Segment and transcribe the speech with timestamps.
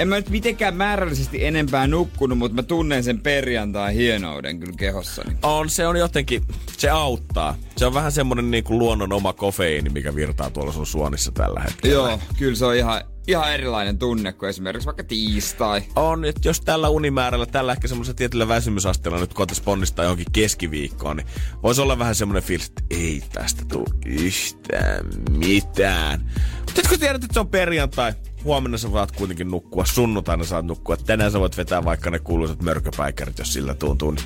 [0.00, 5.36] En mä nyt mitenkään määrällisesti enempää nukkunut, mutta mä tunnen sen perjantai hienouden kyllä kehossani.
[5.42, 6.42] On, se on jotenkin,
[6.78, 7.56] se auttaa.
[7.76, 11.60] Se on vähän semmonen niin kuin luonnon oma kofeiini, mikä virtaa tuolla sun suonissa tällä
[11.60, 11.94] hetkellä.
[11.94, 15.82] Joo, kyllä se on ihan, ihan erilainen tunne kuin esimerkiksi vaikka tiistai.
[15.96, 21.16] On, että jos tällä unimäärällä, tällä ehkä semmoisella tietyllä väsymysasteella nyt koettaisiin ponnistaa johonkin keskiviikkoon,
[21.16, 21.26] niin
[21.62, 26.30] voisi olla vähän semmoinen fiilis, että ei tästä tule yhtään mitään.
[26.58, 28.12] Mutta kun tiedät, että se on perjantai,
[28.44, 32.62] huomenna sä voit kuitenkin nukkua, sunnuntaina saat nukkua, tänään sä voit vetää vaikka ne kuuluisat
[32.62, 34.24] mörköpäikärit, jos sillä tuntuu, niin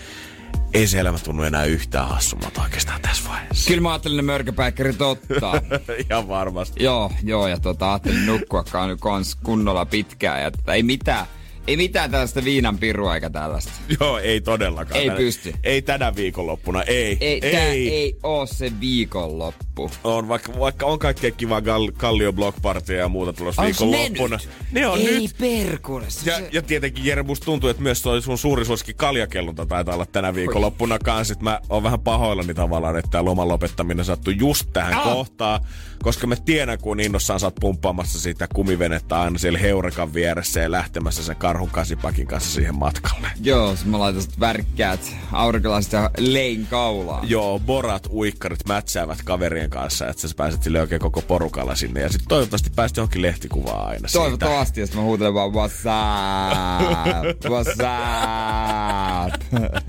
[0.74, 3.68] ei se elämä tunnu enää yhtään hassummalta oikeastaan tässä vaiheessa.
[3.68, 5.54] Kyllä mä ajattelin ne mörköpäikkärit ottaa.
[6.10, 6.84] Ihan varmasti.
[6.84, 10.42] joo, joo, ja tota, ajattelin nukkuakaan kans kunnolla pitkään.
[10.42, 11.26] Ja tota, ei mitään,
[11.66, 13.72] ei mitään tällaista viinan pirua eikä tällaista.
[14.00, 15.00] Joo, ei todellakaan.
[15.00, 15.52] Ei Tänä- pysty.
[15.62, 17.16] Ei tänä viikonloppuna, ei.
[17.20, 17.52] Ei, ei.
[17.52, 19.90] Tää ei oo se viikonloppu.
[20.04, 22.58] On, vaikka, vaikka on kaikkea kivaa gal, Kallio Block
[22.98, 24.36] ja muuta tulossa Onks ne viikonloppuna.
[24.36, 24.48] nyt?
[24.72, 25.34] Ne on ei nyt.
[25.38, 26.04] perkule.
[26.08, 29.94] se- Ja, ja tietenkin Jere, musta tuntuu, että myös toi sun suuri suosikki kaljakellonta taitaa
[29.94, 31.34] olla tänä viikonloppuna kanssa.
[31.34, 35.02] Sit mä oon vähän pahoillani tavallaan, että tää loman lopettaminen sattui just tähän Ah!
[35.04, 35.60] kohtaan.
[36.02, 41.22] Koska mä tiedän, kun innossaan oot pumppaamassa sitä kumivenettä aina siellä Heurekan vieressä ja lähtemässä
[41.22, 43.28] sen karhun kasipakin kanssa siihen matkalle.
[43.42, 45.00] Joo, mä laitan värkkäät
[45.32, 47.30] aurinkolaiset ja lein kaulaan.
[47.30, 52.00] Joo, borat, uikkarit mätsäävät kaverien kanssa, että sä pääset sille oikein koko porukalla sinne.
[52.00, 54.22] Ja sitten toivottavasti pääset johonkin lehtikuvaan aina siitä.
[54.22, 57.82] Toivottavasti, sit mä huutelen vaan what's up, what's
[59.24, 59.42] up.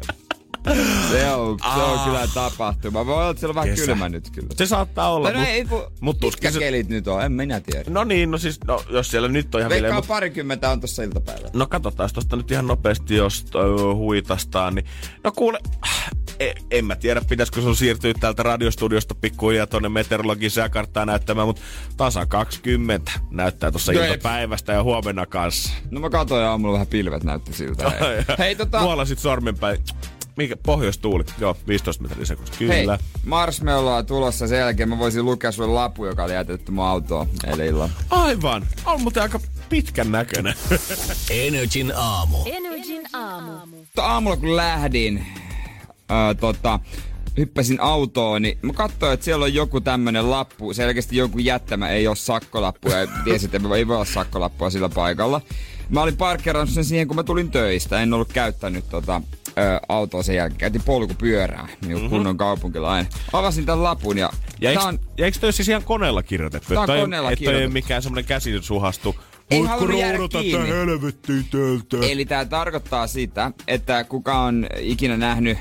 [1.11, 3.05] se on, se on kyllä tapahtuma.
[3.05, 3.85] Voi olla, että siellä on vähän Kesä.
[3.85, 4.47] kylmä nyt kyllä.
[4.56, 7.84] Se saattaa olla, no ei, kun, mut mitkä se- kelit nyt on, en minä tiedä.
[7.90, 10.01] No niin, no siis, no, jos siellä nyt on ihan vielä...
[10.07, 11.50] parikymmentä on tossa iltapäivällä.
[11.53, 14.85] No katsotaan tosta nyt ihan nopeasti, jos toi huitastaan, niin...
[15.23, 15.59] No kuule,
[16.40, 21.61] e, en mä tiedä, pitäisikö sun siirtyä täältä radiostudiosta pikkuhiljaa tonne meteorologin sääkarttaa näyttämään, mutta
[21.97, 25.73] tasa 20 näyttää tuossa No ei- iltapäivästä ja huomenna kanssa.
[25.91, 27.90] No mä katsoin aamulla vähän pilvet näytti siltä.
[27.90, 29.78] Hei, hei tota, Muolla sit sormenpäin.
[30.38, 30.56] Mikä?
[30.57, 31.23] Pohjoistuuli.
[31.40, 32.59] Joo, 15 metriä sekunnissa.
[32.59, 32.97] Kyllä.
[32.97, 34.90] hei, marshmallow on tulossa sen jälkeen.
[34.90, 37.94] Mä voisin lukea sulle lapu, joka oli jätetty mun autoon eilen illalla.
[38.09, 38.68] Aivan.
[38.85, 40.53] On muuten aika pitkän näköinen.
[41.29, 42.38] Energin aamu.
[42.46, 43.51] Energin aamu.
[43.66, 45.25] Mutta aamulla kun lähdin,
[46.09, 46.79] ää, tota,
[47.38, 52.07] hyppäsin autoon, niin mä katsoin, että siellä on joku tämmönen lappu, selkeästi joku jättämä, ei
[52.07, 55.41] ole sakkolappu, ja tiesin, että ei voi olla sakkolappua sillä paikalla.
[55.90, 59.22] Mä olin parkkeerannut sen siihen, kun mä tulin töistä, en ollut käyttänyt tota,
[59.57, 60.57] ö, autoa sen jälkeen.
[60.57, 62.09] Käytin polkupyörää, niin mm-hmm.
[62.09, 63.11] kunnon kaupunkilainen.
[63.33, 64.29] Avasin tämän lapun ja,
[64.61, 66.67] Ja eikö, on, ja eikö toi siis ihan koneella kirjoitettu?
[66.67, 67.73] Tää on Että toi- koneella että toi ei ole kirjoitettu.
[67.88, 69.16] mikään semmonen käsi suhastu.
[69.51, 72.03] Ei Voitko jäädä roudata helvettiin?
[72.11, 75.57] Eli tämä tarkoittaa sitä, että kuka on ikinä nähnyt,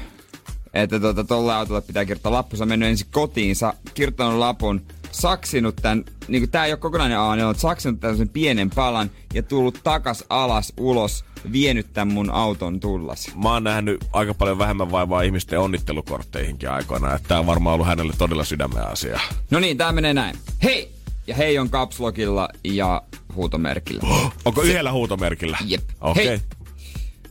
[0.74, 5.76] että tuota, tolle autolle pitää kirjoittaa lappu, se on mennyt ensin kotiinsa, kirjoittanut lapun, saksinut
[5.76, 9.80] tämän, niin kuin tää ei ole kokonainen A4, on saksinut tämmöisen pienen palan ja tullut
[9.84, 13.30] takas alas ulos, vienyt tämän mun auton tullas.
[13.42, 17.14] Mä oon nähnyt aika paljon vähemmän vaivaa ihmisten onnittelukortteihinkin aikoina.
[17.14, 19.20] Että tää on varmaan ollut hänelle todella sydämen asia.
[19.50, 20.36] No niin, tää menee näin.
[20.62, 20.94] Hei!
[21.26, 23.02] Ja hei on kapslokilla ja
[23.34, 24.02] huutomerkillä.
[24.44, 25.58] Onko yhdellä huutomerkillä?
[25.66, 25.82] Jep.
[26.00, 26.26] Okei.
[26.26, 26.40] Hei.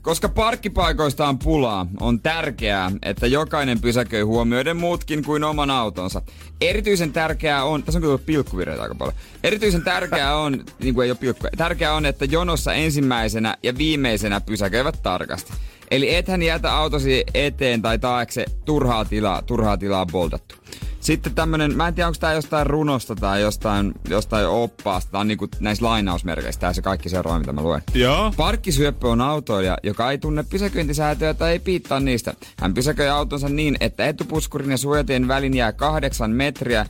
[0.04, 6.22] Koska parkkipaikoista on pulaa, on tärkeää, että jokainen pysäköi huomioiden muutkin kuin oman autonsa.
[6.62, 9.18] Erityisen tärkeää on, tässä on kyllä pilkkuvirheitä aika paljon.
[9.44, 14.42] Erityisen tärkeää on, niin kuin ei ole pilkkuja, tärkeää on, että jonossa ensimmäisenä ja viimeisenä
[14.42, 15.54] pysäköivät tarkasti.
[15.92, 20.56] Eli ethän jätä autosi eteen tai taakse turhaa tilaa, turhaa tilaa boltattu.
[21.04, 25.48] Sitten tämmönen, mä en tiedä onko tää jostain runosta tai jostain, jostain oppaasta, on niinku
[25.60, 27.82] näistä lainausmerkeistä, tää se kaikki seuraava mitä mä luen.
[27.94, 28.34] Joo.
[28.38, 32.34] Parkkisyöppö on autoilija, joka ei tunne pysäköintisäätöjä tai ei piittaa niistä.
[32.60, 36.86] Hän pysäköi autonsa niin, että etupuskurin ja suojatien välin jää kahdeksan metriä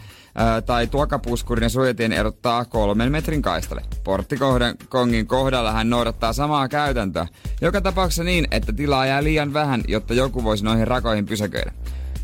[0.65, 3.83] tai tuokapuskurin ja suojatien erottaa kolmen metrin kaistalle.
[4.03, 7.27] Porttikohdan kongin kohdalla hän noudattaa samaa käytäntöä.
[7.61, 11.71] Joka tapauksessa niin, että tilaa jää liian vähän, jotta joku voisi noihin rakoihin pysäköidä.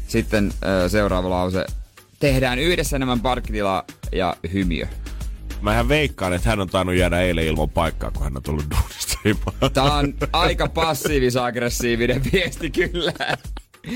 [0.07, 0.53] Sitten
[0.87, 1.65] seuraava lause.
[2.19, 4.87] Tehdään yhdessä enemmän parkkitilaa ja hymiö.
[5.61, 8.65] Mä ihan veikkaan, että hän on tainnut jäädä eilen ilman paikkaa, kun hän on tullut
[8.71, 9.73] duunista himaan.
[9.73, 13.13] Tää on aika passiivis-aggressiivinen viesti kyllä.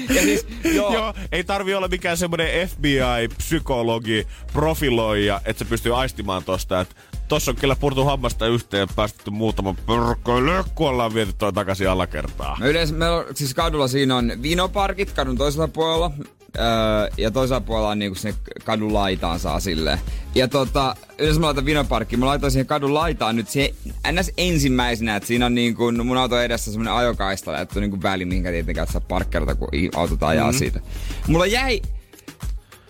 [0.09, 6.43] Ja siis, joo, Joo, ei tarvi olla mikään semmoinen FBI-psykologi, profiloija, että se pystyy aistimaan
[6.43, 6.95] tosta, että
[7.27, 11.89] tossa on kyllä purtu hammasta yhteen ja päästetty muutama pörkköily, kun ollaan viety toi takaisin
[11.89, 12.57] alakertaa.
[12.59, 16.11] No yleensä meillä on, siis kadulla siinä on vinoparkit kadun toisella puolella.
[16.57, 19.99] Öö, ja toisella puolella on niinku sinne kadun laitaan saa silleen.
[20.35, 23.73] Ja tota, yleensä mä laitan vinoparkkiin, mä laitan siihen kadun laitaan nyt se
[24.11, 24.31] ns.
[24.37, 28.51] ensimmäisenä, että siinä on niinku mun auto edessä semmonen ajokaista, että on niinku väli, mihinkä
[28.51, 30.59] tietenkään saa parkkerata, kun autot ajaa mm-hmm.
[30.59, 30.79] siitä.
[31.27, 31.81] Mulla jäi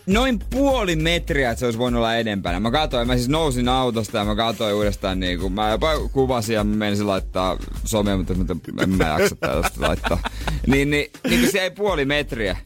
[0.05, 2.59] noin puoli metriä, että se olisi voinut olla edempänä.
[2.59, 6.53] Mä katsoin, mä siis nousin autosta ja mä katsoin uudestaan niin kuin, mä jopa kuvasin
[6.53, 8.33] ja mä menisin laittaa somea, mutta,
[8.81, 10.17] en mä jaksa tällaista laittaa.
[10.67, 12.57] Niin, niin, niin kuin se jäi puoli metriä.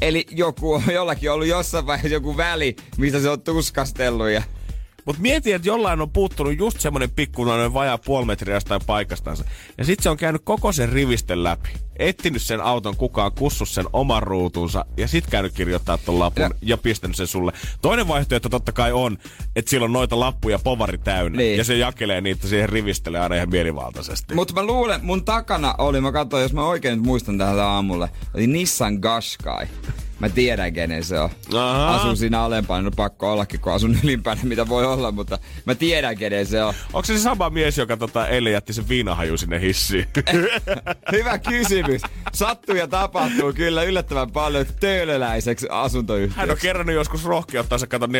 [0.00, 4.42] Eli joku on jollakin ollut jossain vaiheessa joku väli, mistä se on tuskastellut ja
[5.06, 9.44] mutta mieti, että jollain on puuttunut just semmonen pikkuinen vajaa puoli metriä jostain paikastansa.
[9.78, 11.68] Ja sitten se on käynyt koko sen rivisten läpi.
[11.98, 16.50] Etsinyt sen auton kukaan, kussus sen oman ruutunsa ja sit käynyt kirjoittaa ton lapun ja,
[16.62, 17.52] ja pistänyt sen sulle.
[17.82, 19.18] Toinen vaihtoehto totta kai on,
[19.56, 21.38] että sillä on noita lappuja povari täynnä.
[21.38, 21.58] Niin.
[21.58, 24.34] Ja se jakelee niitä siihen rivistelle aina ihan mielivaltaisesti.
[24.34, 28.10] Mutta mä luulen, mun takana oli, mä katsoin, jos mä oikein nyt muistan tähän aamulle,
[28.34, 29.66] oli Nissan Qashqai.
[30.20, 31.30] Mä tiedän, kenen se on.
[31.54, 31.94] Aha.
[31.94, 36.18] Asun siinä alempana, no pakko ollakin, kun asun ylimpänä, mitä voi olla, mutta mä tiedän,
[36.18, 36.74] kenen se on.
[36.92, 40.06] Onko se se sama mies, joka tota, eilen jätti sen viinahaju sinne hissiin?
[41.12, 42.02] Hyvä kysymys.
[42.32, 46.40] Sattuu ja tapahtuu kyllä yllättävän paljon töölöläiseksi asuntoyhtiöksi.
[46.40, 48.10] Hän on kerran joskus rohkeutta, se kato 4.30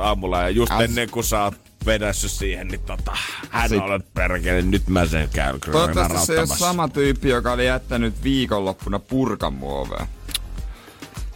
[0.00, 0.80] aamulla ja just As...
[0.80, 1.54] ennen kuin sä oot
[1.86, 3.16] vedässyt siihen, niin tota,
[3.50, 3.78] hän Sit...
[3.78, 8.98] on perkele, nyt mä sen käyn Toivottavasti se on sama tyyppi, joka oli jättänyt viikonloppuna
[8.98, 10.06] purkamuovea.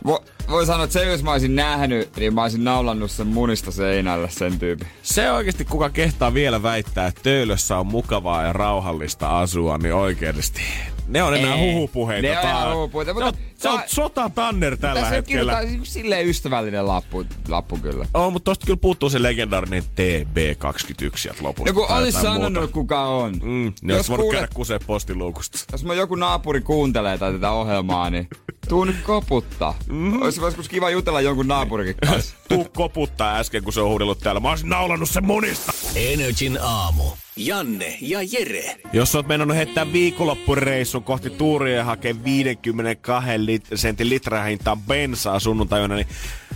[0.07, 3.71] Vo, voi sanoa, että se jos mä olisin nähnyt, niin mä olisin naulannut sen munista
[3.71, 4.89] seinälle sen tyypin.
[5.03, 10.63] Se oikeasti kuka kehtaa vielä väittää, että Töölössä on mukavaa ja rauhallista asua, niin oikeasti
[11.09, 12.29] ne on enää huhupuheita.
[12.29, 13.15] Ne on enää huhupuheita.
[13.15, 15.53] Mutta se on, sota Tanner tällä hetkellä.
[15.53, 18.07] Tässä on silleen ystävällinen lappu, lappu kyllä.
[18.15, 21.69] On, mutta tosta kyllä puuttuu se legendaarinen TB21 sieltä lopusta.
[21.69, 22.73] Joku olisi sanonut, muuta.
[22.73, 23.35] kuka on.
[23.43, 25.59] Mm, ne jos voinut käydä kuseen postiluukusta.
[25.73, 28.29] Jos mä joku naapuri kuuntelee tätä ohjelmaa, niin
[28.69, 29.75] tuu nyt koputtaa.
[29.89, 30.23] Mm.
[30.23, 32.37] Olisi joskus kiva jutella jonkun naapurikin kanssa.
[32.49, 34.41] tuu koputtaa äsken, kun se on huudellut täällä.
[34.41, 35.73] Mä olisin naulannut sen monista.
[35.95, 37.05] Energin aamu.
[37.37, 38.77] Janne ja Jere.
[38.93, 45.95] Jos oot mennyt heittää viikonloppureissun kohti Tuuria ja hakee 52 lit- sentin litrahintaan bensaa sunnuntaina,
[45.95, 46.07] niin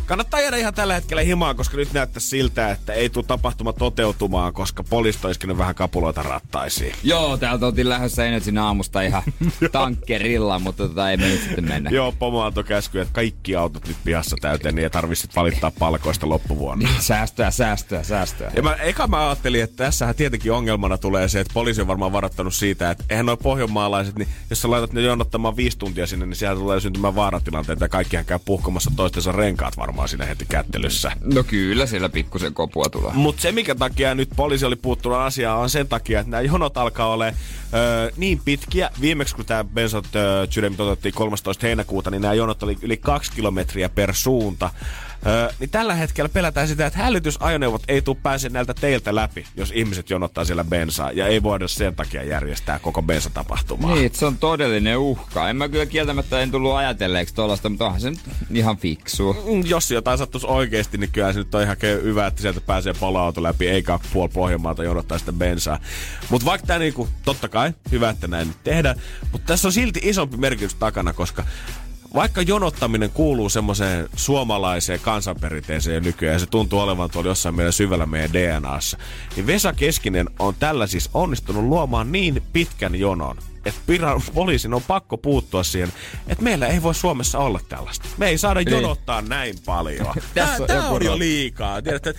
[0.08, 4.52] kannattaa jäädä ihan tällä hetkellä himaan, koska nyt näyttää siltä, että ei tule tapahtuma toteutumaan,
[4.52, 6.94] koska poliisit on vähän kapuloita rattaisiin.
[7.02, 9.22] Joo, täältä oltiin lähdössä Energyn aamusta ihan
[9.72, 11.90] tankkerilla, mutta tota ei me nyt sitten mennä.
[11.90, 16.28] Joo, pomo antoi käsky, että kaikki autot nyt pihassa täyteen, niin ja tarvitsit valittaa palkoista
[16.28, 16.88] loppuvuonna.
[16.88, 18.50] Niin, säästöä, säästöä, säästöä.
[18.56, 22.12] Ja mä, eka mä ajattelin, että tässähän tietenkin ongelmana tulee se, että poliisi on varmaan
[22.12, 26.26] varattanut siitä, että eihän noin pohjanmaalaiset, niin jos sä laitat ne jonottamaan viisi tuntia sinne,
[26.26, 31.12] niin siellä tulee syntymään vaaratilanteita ja kaikkihan käy puhkomassa toistensa renkaat varmaan siinä heti kättelyssä.
[31.34, 33.12] No kyllä, siellä pikkusen kopua tulee.
[33.14, 36.76] Mutta se, mikä takia nyt poliisi oli puuttunut asiaan, on sen takia, että nämä jonot
[36.76, 37.32] alkaa olla öö,
[38.16, 38.90] niin pitkiä.
[39.00, 40.46] Viimeksi, kun tämä Bensot öö,
[40.78, 41.66] otettiin 13.
[41.66, 44.70] heinäkuuta, niin nämä jonot oli yli kaksi kilometriä per suunta.
[45.26, 49.72] Öö, niin tällä hetkellä pelätään sitä, että hälytysajoneuvot ei tule pääse näiltä teiltä läpi, jos
[49.74, 51.12] ihmiset jonottaa siellä bensaa.
[51.12, 53.94] Ja ei voida sen takia järjestää koko bensatapahtumaa.
[53.94, 55.50] Niin, se on todellinen uhka.
[55.50, 58.20] En mä kyllä kieltämättä en tullut ajatelleeksi tuollaista, mutta onhan se nyt
[58.54, 59.32] ihan fiksu.
[59.32, 62.94] Mm, jos jotain sattuisi oikeasti, niin kyllä se nyt on ihan hyvä, että sieltä pääsee
[63.00, 65.78] paloauto läpi, eikä puoli Pohjanmaalta jonottaa sitä bensaa.
[66.30, 69.00] Mutta vaikka tämä niinku, totta kai, hyvä, että näin tehdään,
[69.32, 71.44] mutta tässä on silti isompi merkitys takana, koska
[72.14, 78.06] vaikka jonottaminen kuuluu semmoiseen suomalaiseen kansanperinteeseen nykyään, ja se tuntuu olevan tuolla jossain meidän syvällä
[78.06, 78.98] meidän DNAssa,
[79.36, 84.82] niin Vesa Keskinen on tällä siis onnistunut luomaan niin pitkän jonon, että pira, poliisin on
[84.82, 85.92] pakko puuttua siihen,
[86.28, 88.08] että meillä ei voi Suomessa olla tällaista.
[88.16, 90.14] Me ei saada jonottaa näin paljon.
[90.34, 91.82] Tässä Tämä on jo liikaa.
[91.82, 92.14] Tiedätte,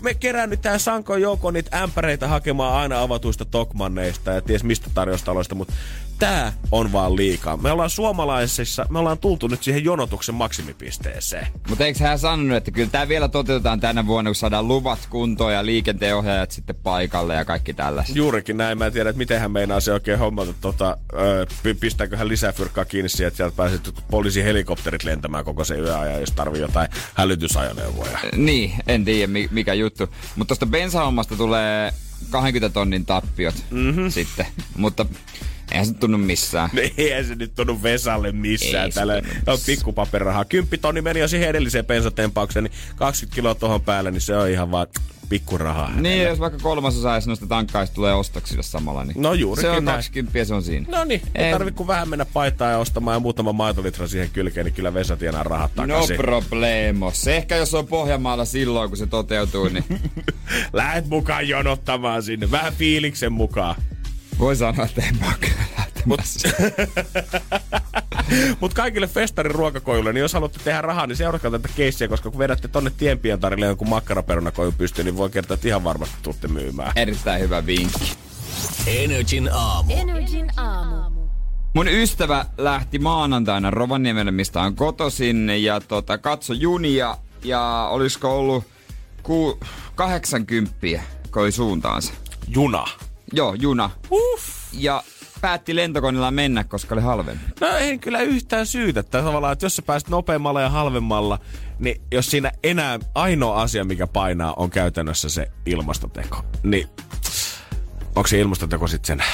[0.00, 4.90] me kerään nyt tähän Sanko joukkoon niitä ämpäreitä hakemaan aina avatuista tokmanneista ja ties mistä
[4.94, 5.74] tarjostaloista, mutta
[6.18, 7.56] tää on vaan liikaa.
[7.56, 11.46] Me ollaan suomalaisissa, me ollaan tultu nyt siihen jonotuksen maksimipisteeseen.
[11.68, 15.52] Mutta eikö hän sanonut, että kyllä tämä vielä toteutetaan tänä vuonna, kun saadaan luvat kuntoon
[15.52, 18.12] ja liikenteenohjaajat sitten paikalle ja kaikki tällaista.
[18.16, 18.78] Juurikin näin.
[18.78, 20.54] Mä en tiedä, että miten hän meinaa se oikein hommata.
[20.60, 20.96] Tota,
[21.80, 23.78] pistääkö hän lisää fyrkkaa kiinni siihen, että sieltä pääsee
[24.10, 28.18] poliisihelikopterit lentämään koko se yöajan, jos tarvii jotain hälytysajoneuvoja.
[28.36, 30.08] Niin, en tiedä mikä juttu.
[30.36, 31.92] Mutta tuosta bensahommasta tulee
[32.30, 34.10] 20 tonnin tappiot mm-hmm.
[34.10, 34.46] sitten.
[34.76, 35.06] Mutta
[35.72, 36.70] Eihän se tunnu missään.
[36.76, 38.84] No eihän se nyt tunnu Vesalle missään.
[38.84, 39.58] Ei se Täällä tunnu on missään.
[39.66, 40.44] pikkupaperahaa.
[40.44, 44.70] Kymppitonni meni jo siihen edelliseen bensatempaukseen, niin 20 kiloa tuohon päälle, niin se on ihan
[44.70, 44.86] vaan
[45.28, 45.92] pikkurahaa.
[46.00, 49.84] Niin, jos vaikka kolmasosa edes noista tankkaista tulee ostoksille samalla, niin No juurikin se on
[49.84, 49.96] näin.
[49.96, 50.86] 20 ja se on siinä.
[50.98, 51.52] No niin, ei Ei.
[51.52, 55.16] tarvi kuin vähän mennä paitaa ja ostamaan ja muutama maitolitra siihen kylkeen, niin kyllä Vesa
[55.16, 56.16] tienaa rahat No takaisin.
[56.16, 57.28] problemos.
[57.28, 59.84] Ehkä jos on Pohjanmaalla silloin, kun se toteutuu, niin
[60.72, 63.74] Lähet mukaan jonottamaan sinne, vähän fiiliksen mukaan.
[64.38, 65.18] voi sanoa, että en
[68.60, 72.38] Mutta kaikille festarin ruokakojulle, niin jos haluatte tehdä rahaa, niin seuratkaa tätä keissiä, koska kun
[72.38, 76.92] vedätte tonne tienpientarille jonkun makkaraperunakoju pystyyn, niin voi kertoa, että ihan varmasti tuutte myymään.
[76.96, 78.12] Erittäin hyvä vinkki.
[78.86, 79.92] Energin aamu.
[79.96, 81.26] Energin aamu.
[81.74, 88.64] Mun ystävä lähti maanantaina Rovaniemelle, mistä on kotoisin, ja tota, katso junia, ja olisiko ollut
[89.22, 89.60] ku,
[89.94, 90.76] 80,
[91.32, 92.12] kun oli suuntaansa.
[92.48, 92.84] Juna.
[93.32, 93.90] Joo, juna.
[94.10, 94.44] Uff.
[94.72, 95.02] Ja
[95.40, 97.44] päätti lentokoneella mennä, koska oli halvempi.
[97.60, 99.00] No en kyllä yhtään syytä.
[99.00, 101.38] Että tavallaan, että jos sä pääset nopeammalla ja halvemmalla,
[101.78, 106.88] niin jos siinä enää ainoa asia, mikä painaa, on käytännössä se ilmastoteko, niin
[108.16, 109.26] onko se ilmastoteko sitten sen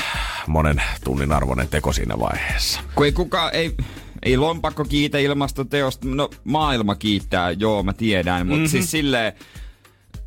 [0.46, 2.80] monen tunnin arvoinen teko siinä vaiheessa?
[2.94, 3.74] Kun ei kukaan, ei,
[4.22, 8.70] ei lompakko kiitä ilmastoteosta, no maailma kiittää, joo mä tiedän, mutta mm-hmm.
[8.70, 9.32] siis silleen,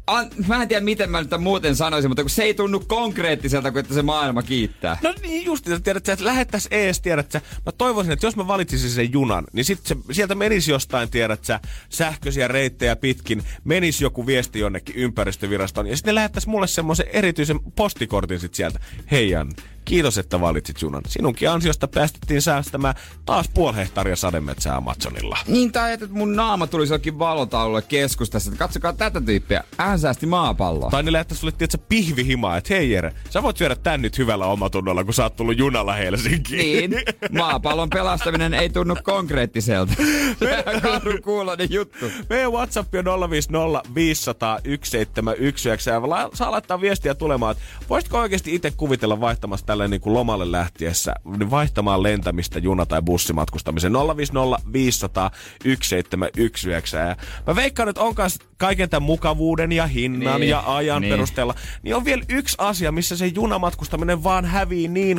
[0.08, 3.72] An, mä en tiedä miten mä nyt muuten sanoisin, mutta kun se ei tunnu konkreettiselta,
[3.72, 4.98] kuin että se maailma kiittää.
[5.04, 7.42] No niin just, että tiedät, että lähettäis ees, tiedät sä.
[7.66, 11.44] Mä toivoisin, että jos mä valitsisin sen junan, niin sit se, sieltä menisi jostain, tiedät
[11.44, 11.60] sä,
[11.90, 17.60] sähköisiä reittejä pitkin, menisi joku viesti jonnekin ympäristövirastoon, ja sitten ne lähettäisi mulle semmoisen erityisen
[17.76, 18.80] postikortin sit sieltä.
[19.12, 19.52] Hei Jan,
[19.86, 21.02] kiitos, että valitsit junan.
[21.08, 25.38] Sinunkin ansiosta päästettiin säästämään taas puoli hehtaaria sademetsää Amazonilla.
[25.48, 30.26] Niin tai että mun naama tulisi jokin valotaululle keskustassa, että katsokaa tätä tyyppiä, hän säästi
[30.26, 30.90] maapalloa.
[30.90, 34.18] Tai ne lähettäisi sulle, tiedät sä, pihvihimaa, että hei Jere, sä voit syödä tän nyt
[34.18, 36.92] hyvällä omatunnolla, kun sä oot tullut junalla Helsinkiin.
[36.92, 39.94] Niin, maapallon pelastaminen ei tunnu konkreettiselta.
[40.82, 42.06] Karun kuulonen juttu.
[42.30, 48.56] Meidän WhatsApp on 050 500 1719 ja la- saa laittaa viestiä tulemaan, että voisitko oikeasti
[48.56, 54.72] itse kuvitella vaihtamassa tälle niin kuin lomalle lähtiessä, niin vaihtamaan lentämistä juna- tai bussimatkustamisen 050
[54.74, 55.32] 500
[55.64, 57.16] 1719 ja
[57.48, 61.12] mä veikkaan, että on kanssa kaiken tämän mukavuuden ja hinnan Niin, ja ajan niin.
[61.14, 65.18] perusteella, niin on vielä yksi asia, missä se junamatkustaminen vaan hävii niin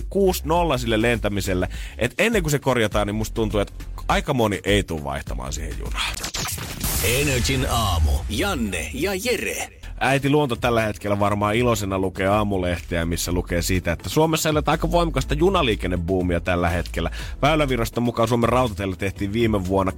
[0.75, 4.83] 6-0 sille lentämiselle, että ennen kuin se korjataan, niin musta tuntuu, että aika moni ei
[4.83, 6.15] tule vaihtamaan siihen junaan.
[7.05, 8.11] Energin aamu.
[8.31, 9.69] Janne ja Jere.
[10.01, 14.91] Äiti Luonto tällä hetkellä varmaan iloisena lukee aamulehteä, missä lukee siitä, että Suomessa eletään aika
[14.91, 17.11] voimakasta junaliikennebuumia tällä hetkellä.
[17.43, 19.93] Väyläviraston mukaan Suomen rautateillä tehtiin viime vuonna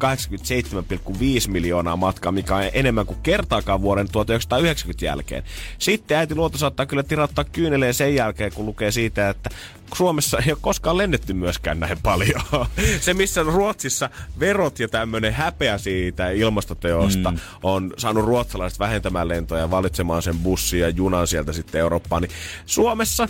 [1.44, 5.42] 87,5 miljoonaa matkaa, mikä on enemmän kuin kertaakaan vuoden 1990 jälkeen.
[5.78, 9.50] Sitten äiti Luonto saattaa kyllä tirauttaa kyyneleen sen jälkeen, kun lukee siitä, että
[9.94, 12.40] Suomessa ei ole koskaan lennetty myöskään näin paljon.
[13.00, 17.38] Se, missä Ruotsissa verot ja tämmöinen häpeä siitä ilmastoteosta mm.
[17.62, 22.32] on saanut ruotsalaiset vähentämään lentoja ja valitsemaan sen bussin ja junan sieltä sitten Eurooppaan, niin
[22.66, 23.28] Suomessa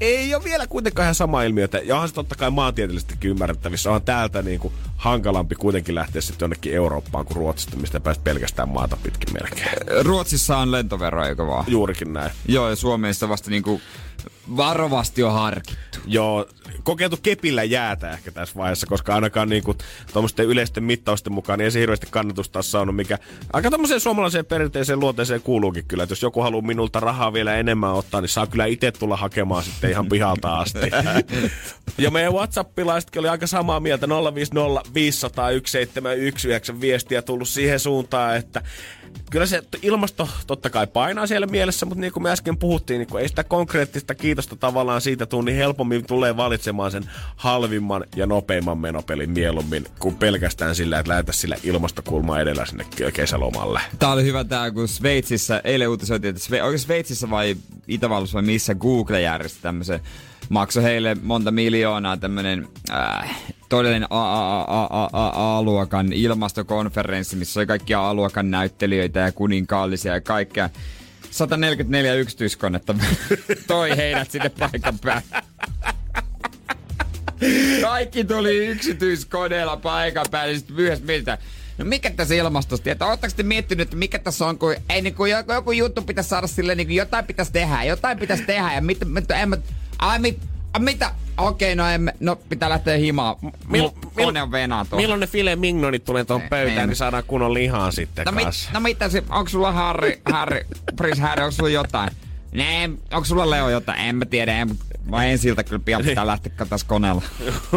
[0.00, 1.68] ei ole vielä kuitenkaan ihan sama ilmiö.
[1.84, 3.92] Ja onhan se totta kai maantieteellisestikin ymmärrettävissä.
[3.92, 8.68] On täältä niin kuin hankalampi kuitenkin lähteä sitten jonnekin Eurooppaan kuin Ruotsista, mistä pääset pelkästään
[8.68, 10.04] maata pitkin melkein.
[10.04, 11.64] Ruotsissa on lentovero, eikö vaan?
[11.68, 12.30] Juurikin näin.
[12.48, 13.80] Joo, ja Suomessa vasta niinku
[14.56, 15.98] varovasti on harkittu.
[16.06, 16.46] Joo,
[16.84, 19.76] kokeiltu kepillä jäätä ehkä tässä vaiheessa, koska ainakaan niinku
[20.12, 23.18] tuommoisten yleisten mittausten mukaan niin ei se hirveästi kannatusta ole saanut, mikä
[23.52, 26.02] aika tommoseen suomalaiseen perinteiseen luonteeseen kuuluukin kyllä.
[26.02, 29.64] Että jos joku haluaa minulta rahaa vielä enemmän ottaa, niin saa kyllä itse tulla hakemaan
[29.64, 30.78] sitten ihan pihalta asti.
[31.98, 38.62] ja meidän WhatsAppilaisetkin oli aika samaa mieltä 050 500 1719 viestiä tullut siihen suuntaan, että
[39.30, 43.08] kyllä se ilmasto totta kai painaa siellä mielessä, mutta niin kuin me äsken puhuttiin, niin
[43.08, 48.26] kun ei sitä konkreettista kiitosta tavallaan siitä tule, niin helpommin tulee valitsemaan sen halvimman ja
[48.26, 53.80] nopeimman menopelin mieluummin kuin pelkästään sillä, että lähetä sillä ilmastokulmaa edellä sinne ke- kesälomalle.
[53.98, 57.56] Tää oli hyvä tää, kun Sveitsissä, eilen uutisoitiin, että Sve, oikein Sveitsissä vai
[57.88, 60.00] Itävallassa vai missä Google järjesti tämmöisen,
[60.48, 63.36] maksoi heille monta miljoonaa tämmönen äh,
[63.74, 70.70] todellinen A-A-A-A-A-luokan ilmastokonferenssi, missä oli kaikkia A-luokan näyttelijöitä ja kuninkaallisia ja kaikkea.
[71.30, 72.94] 144 yksityiskonetta
[73.66, 75.22] toi heidät sinne paikan päälle.
[77.80, 81.38] Kaikki tuli yksityiskoneella paikan päälle, sitten yhdessä mietitään,
[81.78, 82.90] No mikä tässä ilmastosta?
[82.90, 86.02] Että ootteko te miettinyt, että mikä tässä on, kun ei niin kuin joku, joku juttu
[86.02, 89.56] pitäisi saada silleen, niin jotain pitäisi tehdä, jotain pitäisi tehdä, ja mit, mit, en mä,
[89.98, 90.38] ai, mit,
[90.78, 91.10] mitä?
[91.38, 93.36] Okei, no, emme, no pitää lähteä himaan.
[93.68, 95.02] Mil, kone on venaa tuolla.
[95.02, 96.86] Milloin ne file mignonit tulee tuohon Ei, pöytään, ei.
[96.86, 98.70] niin saadaan kunnon lihaa sitten No, mit, kanssa.
[98.72, 100.60] no mitä se, onko sulla Harry, Harry,
[100.96, 102.10] Prince Harry, onko sulla jotain?
[102.52, 104.00] Ne, onko sulla Leo jotain?
[104.00, 104.68] En mä tiedä, en,
[105.04, 107.22] Mä en siltä kyllä pian pitää lähteä katsomaan koneella.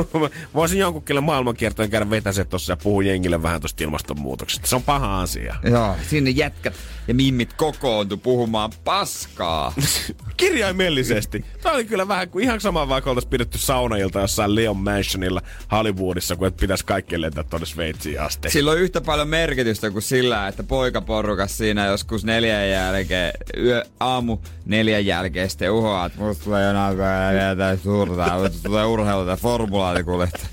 [0.56, 4.68] Voisin jonkun kyllä maailmankiertojen käydä vetäse tuossa ja puhua jengille vähän tuosta ilmastonmuutoksesta.
[4.68, 5.56] Se on paha asia.
[5.64, 6.74] Joo, sinne jätkät
[7.08, 9.74] ja mimmit kokoontu puhumaan paskaa.
[10.38, 11.46] Kirjaimellisesti.
[11.62, 15.42] Tämä oli kyllä vähän kuin ihan sama vaikka oltaisiin pidetty saunailta jossain Leon Mansionilla
[15.72, 18.50] Hollywoodissa, kun et pitäisi kaikkien lentää tuonne Sveitsiin asti.
[18.50, 24.38] Sillä on yhtä paljon merkitystä kuin sillä, että poikaporukas siinä joskus neljän jälkeen, yö, aamu
[24.66, 26.98] neljän jälkeen sitten uhoaa, että musta tulee jonain
[27.34, 28.26] vielä täysin suurta,
[28.64, 28.86] tulee
[29.26, 30.48] tai formulaatikuljettaja.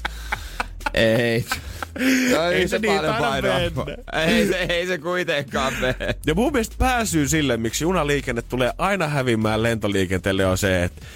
[0.95, 1.45] Ei.
[2.33, 3.59] No, ei, Ei se, se niin paljon painoa.
[4.27, 6.15] Ei se, ei se kuitenkaan mene.
[6.27, 11.07] Ja mun mielestä pääsyy sille, miksi junaliikenne tulee aina häviämään lentoliikenteelle on se, että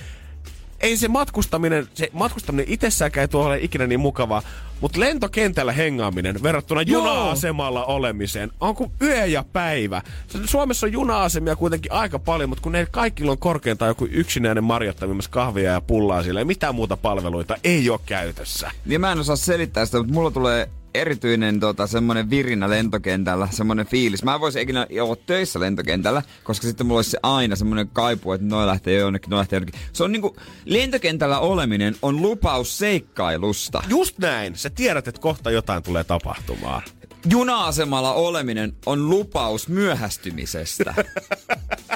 [0.81, 4.43] ei se matkustaminen, se matkustaminen itsessäänkään ei tuo ole ikinä niin mukavaa,
[4.81, 7.01] mutta lentokentällä hengaaminen verrattuna Joo.
[7.01, 10.03] juna-asemalla olemiseen on kuin yö ja päivä.
[10.45, 15.31] Suomessa on juna-asemia kuitenkin aika paljon, mutta kun ne kaikilla on korkeintaan joku yksinäinen marjottamimassa
[15.31, 18.71] kahvia ja pullaa sillä, ja mitään muuta palveluita ei ole käytössä.
[18.85, 23.87] Niin mä en osaa selittää sitä, mutta mulla tulee erityinen tota, semmonen virinä lentokentällä, semmonen
[23.87, 24.23] fiilis.
[24.23, 28.33] Mä en voisi ikinä olla töissä lentokentällä, koska sitten mulla olisi se aina semmonen kaipu,
[28.33, 29.81] että noi lähtee jonnekin, noi lähtee jonnekin.
[29.93, 33.83] Se on niinku, lentokentällä oleminen on lupaus seikkailusta.
[33.89, 34.57] Just näin.
[34.57, 36.83] Sä tiedät, että kohta jotain tulee tapahtumaan.
[37.31, 40.95] Juna-asemalla oleminen on lupaus myöhästymisestä.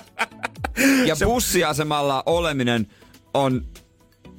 [1.08, 2.86] ja bussiasemalla oleminen
[3.34, 3.66] on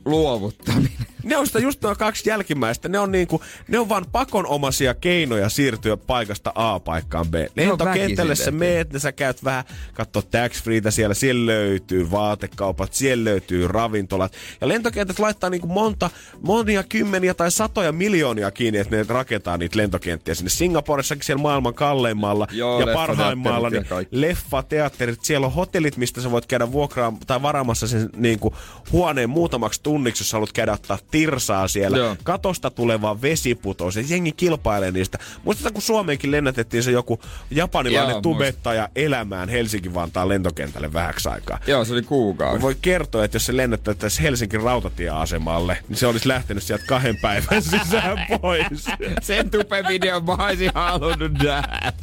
[0.05, 1.02] luovuttaminen.
[1.23, 2.89] Ne on sitä just nuo kaksi jälkimmäistä.
[2.89, 7.33] Ne on niinku, ne on vaan pakonomaisia keinoja siirtyä paikasta A paikkaan B.
[7.55, 9.63] Lentokentälle sä meet, niin sä käyt vähän,
[9.93, 14.33] katso tax freetä siellä, siellä löytyy vaatekaupat, siellä löytyy ravintolat.
[14.61, 16.09] Ja lentokentät laittaa niinku monta,
[16.41, 20.49] monia kymmeniä tai satoja miljoonia kiinni, että ne rakentaa niitä lentokenttiä sinne.
[20.49, 24.21] Singaporessakin siellä maailman kalleimmalla Joo, ja parhaimmalla, niin kaikki.
[24.21, 28.53] leffateatterit, siellä on hotellit, mistä sä voit käydä vuokraam tai varaamassa sen niin kuin,
[28.91, 31.97] huoneen muutamaksi tunniksi, jos sä haluat käydä ottaa tirsaa siellä.
[31.97, 32.15] Joo.
[32.23, 35.17] Katosta tuleva vesiputous ja jengi kilpailee niistä.
[35.43, 37.19] Muistetaan, kun Suomeenkin lennätettiin se joku
[37.51, 41.59] japanilainen Joo, tubettaja elämään Helsinki-Vantaan lentokentälle vähäksi aikaa.
[41.67, 42.61] Joo, se oli kuukausi.
[42.61, 47.61] Voi kertoa, että jos se lennättäisiin Helsingin rautatieasemalle, niin se olisi lähtenyt sieltä kahden päivän
[47.71, 48.85] sisään pois.
[49.21, 51.93] Sen tupe-videon mä olisin halunnut nähdä.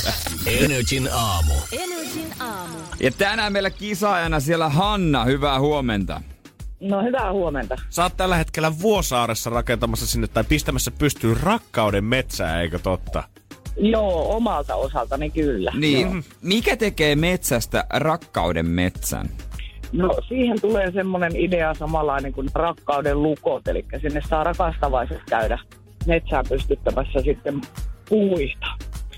[0.46, 1.54] Energin aamu.
[1.72, 2.78] Energin aamu.
[3.00, 6.20] Ja tänään meillä kisaajana siellä Hanna, hyvää huomenta.
[6.80, 7.76] No hyvää huomenta.
[7.90, 13.22] Sä oot tällä hetkellä Vuosaaressa rakentamassa sinne tai pistämässä pystyyn rakkauden metsää, eikö totta?
[13.76, 15.72] Joo, omalta osaltani kyllä.
[15.76, 19.28] Niin, mikä tekee metsästä rakkauden metsän?
[19.92, 25.58] No siihen tulee semmoinen idea samanlainen kuin rakkauden lukot, eli sinne saa rakastavaiset käydä
[26.06, 27.60] metsään pystyttämässä sitten
[28.08, 28.66] puuista.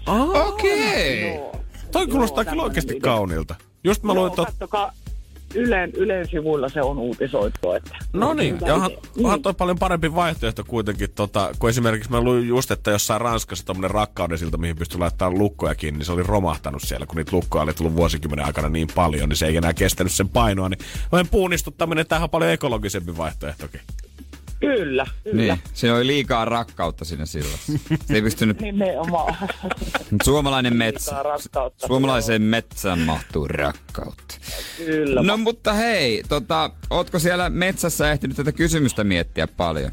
[0.07, 1.35] Okei.
[1.35, 1.53] Joo.
[1.93, 3.01] Toi Joo, kuulostaa kyllä oikeasti idea.
[3.01, 3.55] kauniilta.
[3.85, 4.47] Just mä luin, Joo, tot...
[4.47, 4.93] kattokaa,
[5.55, 7.73] Ylen, Ylen sivuilla se on uutisoitu.
[7.73, 9.03] Että No niin, ja onhan, idea.
[9.25, 13.67] onhan toi paljon parempi vaihtoehto kuitenkin, tota, kun esimerkiksi mä luin just, että jossain Ranskassa
[13.67, 17.37] tommonen rakkauden silta, mihin pystyy laittamaan lukkoja kiinni, niin se oli romahtanut siellä, kun niitä
[17.37, 20.79] lukkoja oli tullut vuosikymmenen aikana niin paljon, niin se ei enää kestänyt sen painoa, niin
[21.13, 23.81] vain puunistuttaminen tähän on paljon ekologisempi vaihtoehtokin.
[24.63, 25.55] Kyllä, kyllä.
[25.55, 27.59] Niin, se oli liikaa rakkautta siinä silloin.
[28.07, 28.61] Se ei pystynyt...
[28.61, 29.35] Nimenomaan.
[30.25, 31.17] Suomalainen metsä.
[31.87, 34.35] Suomalaiseen metsään mahtuu rakkautta.
[34.77, 35.23] Kyllä.
[35.23, 39.93] No mutta hei, tota, ootko siellä metsässä ehtinyt tätä kysymystä miettiä paljon?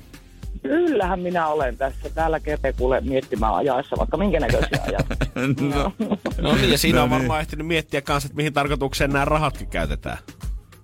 [0.62, 2.10] Kyllähän minä olen tässä.
[2.10, 5.05] Täällä kertoo kuule miettimään ajaessa vaikka minkä näköisiä ajat.
[5.75, 5.93] No,
[6.41, 7.19] No niin, ja siinä No on niin.
[7.19, 10.17] varmaan ehtinyt miettiä kanssa, että mihin tarkoitukseen nämä rahatkin käytetään.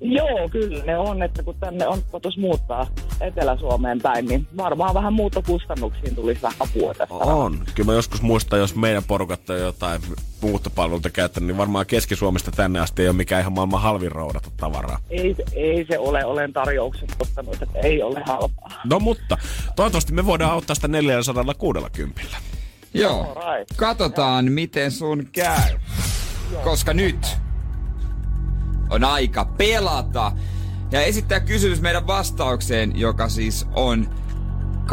[0.01, 2.87] Joo, kyllä ne on, että kun tänne on kotus muuttaa
[3.21, 7.15] Etelä-Suomeen päin, niin varmaan vähän muuttokustannuksiin tulisi vähän apua tästä.
[7.15, 7.59] On.
[7.75, 10.01] Kyllä mä joskus muistan, jos meidän porukat on jotain
[10.41, 14.99] muuttopalveluita käyttänyt, niin varmaan Keski-Suomesta tänne asti ei ole mikään ihan maailman halvin roudata tavaraa.
[15.09, 18.81] Ei, ei se ole, olen tarjoukset ottanut, että ei ole halpaa.
[18.85, 19.37] No mutta,
[19.75, 22.21] toivottavasti me voidaan auttaa sitä 460.
[22.93, 23.21] Joo.
[23.21, 23.77] Alright.
[23.77, 25.79] Katsotaan, miten sun käy.
[26.63, 27.37] Koska nyt
[28.89, 30.31] on aika pelata.
[30.91, 34.07] Ja esittää kysymys meidän vastaukseen, joka siis on
[34.85, 34.91] 83,1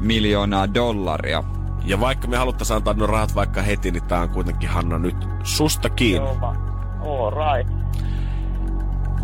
[0.00, 1.44] miljoonaa dollaria.
[1.84, 5.16] Ja vaikka me haluttaisiin antaa nuo rahat vaikka heti, niin tää on kuitenkin Hanna nyt
[5.42, 6.28] susta kiinni.
[7.04, 7.72] Joo, right.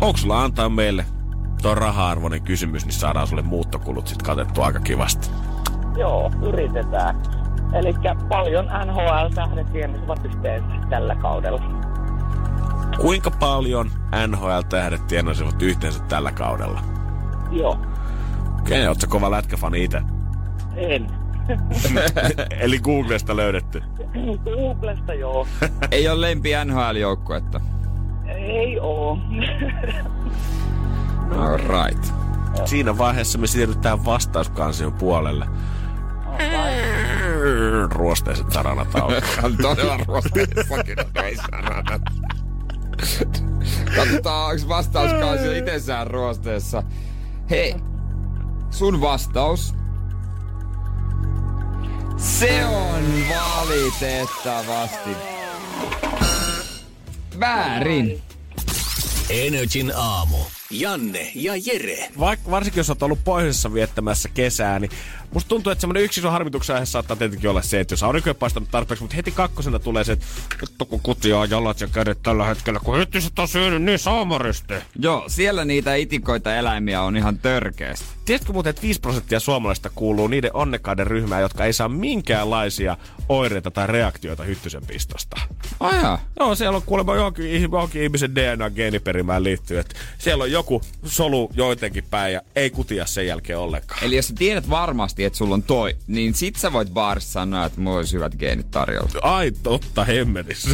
[0.01, 1.05] Onko sulla antaa meille
[1.61, 5.29] tuo raha-arvoinen kysymys, niin saadaan sulle muuttokulut sit katettua aika kivasti.
[5.97, 7.21] Joo, yritetään.
[7.73, 7.93] Eli
[8.29, 11.84] paljon NHL-tähdet tienasivat yhteensä tällä kaudella.
[13.01, 13.91] Kuinka paljon
[14.27, 16.81] NHL-tähdet tienasivat yhteensä tällä kaudella?
[17.51, 17.79] Joo,
[18.59, 20.01] Okei, ootko kova lätkäfani itse?
[20.75, 21.07] en.
[22.59, 23.83] Eli Googlesta löydetty.
[24.43, 25.47] Googlesta joo.
[25.91, 27.61] Ei ole lempi NHL-joukkuetta.
[28.27, 29.17] Ei oo.
[31.57, 32.13] Right.
[32.65, 35.45] Siinä vaiheessa me siirrytään vastauskansion puolelle.
[37.91, 38.87] Ruosteiset saranat.
[39.43, 42.01] On todella ruosteissakin noin sanat.
[43.95, 46.83] Katsotaan, onko vastauskausi itsessään ruosteessa.
[47.49, 47.75] Hei,
[48.71, 49.75] sun vastaus.
[52.17, 55.09] Se on valitettavasti
[57.39, 58.21] väärin.
[59.29, 60.37] Energin aamu.
[60.71, 62.09] Janne ja Jere.
[62.19, 64.91] Vaikka varsinkin jos olet ollut pohjoisessa viettämässä kesää, niin
[65.33, 68.29] musta tuntuu, että semmoinen yksi iso harmituksen aihe saattaa tietenkin olla se, että jos aurinko
[68.29, 70.25] ei paistanut tarpeeksi, mutta heti kakkosena tulee se, että
[70.61, 74.73] vittu kun kutiaa jalat ja kädet tällä hetkellä, kun hyttiset on syönyt niin saamaristi.
[74.99, 78.14] Joo, siellä niitä itikoita eläimiä on ihan törkeästi.
[78.25, 82.97] Tiedätkö muuten, että 5 prosenttia suomalaisista kuuluu niiden onnekkaiden ryhmään, jotka ei saa minkäänlaisia
[83.29, 85.41] oireita tai reaktioita hyttysen pistosta?
[85.79, 86.19] Aja.
[86.39, 92.03] Joo, siellä on kuulemma johonkin, johonkin ihmisen DNA-geeniperimään liittyen, että siellä on joku solu joitenkin
[92.09, 94.03] päin ja ei kutia sen jälkeen ollenkaan.
[94.03, 97.65] Eli jos sä tiedät varmasti, että sulla on toi, niin sit sä voit baarissa sanoa,
[97.65, 99.09] että mulla olisi hyvät geenit tarjolla.
[99.21, 100.69] Ai totta, hemmetissä.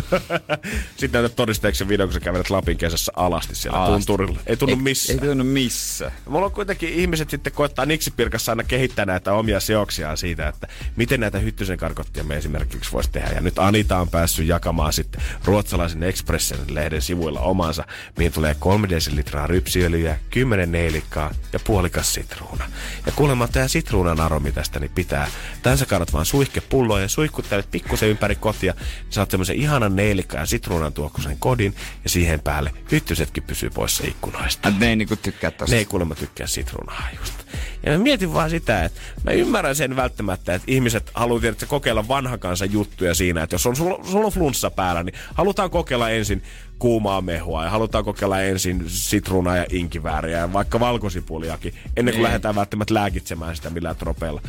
[0.97, 4.05] Sitten näytät todisteeksi video, kun sä kävelet Lapin kesässä alasti siellä Alasti.
[4.05, 4.39] tunturilla.
[4.47, 5.19] Ei tunnu missään.
[5.19, 6.11] Ei tunnu missä.
[6.29, 11.19] Mulla on kuitenkin ihmiset sitten koettaa Niksipirkassa aina kehittää näitä omia seoksiaan siitä, että miten
[11.19, 13.29] näitä hyttysen karkottia me esimerkiksi voisi tehdä.
[13.35, 17.85] Ja nyt Anita on päässyt jakamaan sitten ruotsalaisen Expressen-lehden sivuilla omansa,
[18.17, 22.65] mihin tulee 3 desilitraa rypsiöljyä, 10 neilikkaa ja puolikas sitruuna.
[23.05, 25.27] Ja kuulemma tämä sitruunan aromi tästä niin pitää.
[25.63, 30.39] Tän sä kannat vaan suihkepulloa ja suihkuttelet pikkusen ympäri kotia, niin saat semmoisen ihanan neilikkaa
[30.39, 34.69] ja sitruunan tuokkoisen kodin ja siihen päälle hyttysetkin pysyy poissa ikkunoista.
[34.79, 35.75] Ne ei niinku tykkää tosta.
[35.75, 37.47] Ne ei kuulemma tykkää sitruunaa just.
[37.85, 42.07] Ja mä mietin vaan sitä, että mä ymmärrän sen välttämättä, että ihmiset haluaa tiedä, kokeilla
[42.07, 46.09] vanhan kansan juttuja siinä, että jos on, sulla, sulla on flunssa päällä, niin halutaan kokeilla
[46.09, 46.43] ensin
[46.79, 52.23] kuumaa mehua ja halutaan kokeilla ensin sitruunaa ja inkivääriä ja vaikka valkosipuliakin, ennen kuin Niin.
[52.23, 54.41] lähdetään välttämättä lääkitsemään sitä millään tropeilla.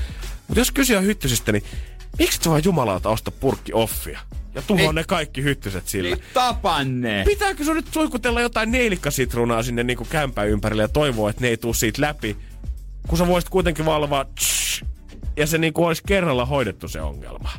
[0.48, 1.64] Mutta jos kysyä hyttysistä, niin
[2.18, 4.20] miksi et sä vaan jumalauta osta purkki offia?
[4.54, 4.92] Ja tuhoa Ei.
[4.92, 6.14] ne kaikki hyttyset sillä.
[6.16, 7.24] Niin tapanne.
[7.26, 11.56] Pitääkö sun nyt suikutella jotain neilikkasitruunaa sinne niinku kämpän ympärille ja toivoa, että ne ei
[11.56, 12.36] tuu siitä läpi?
[13.08, 14.84] Kun sä voisit kuitenkin valvoa tsh,
[15.36, 17.50] ja se niinku olisi kerralla hoidettu se ongelma.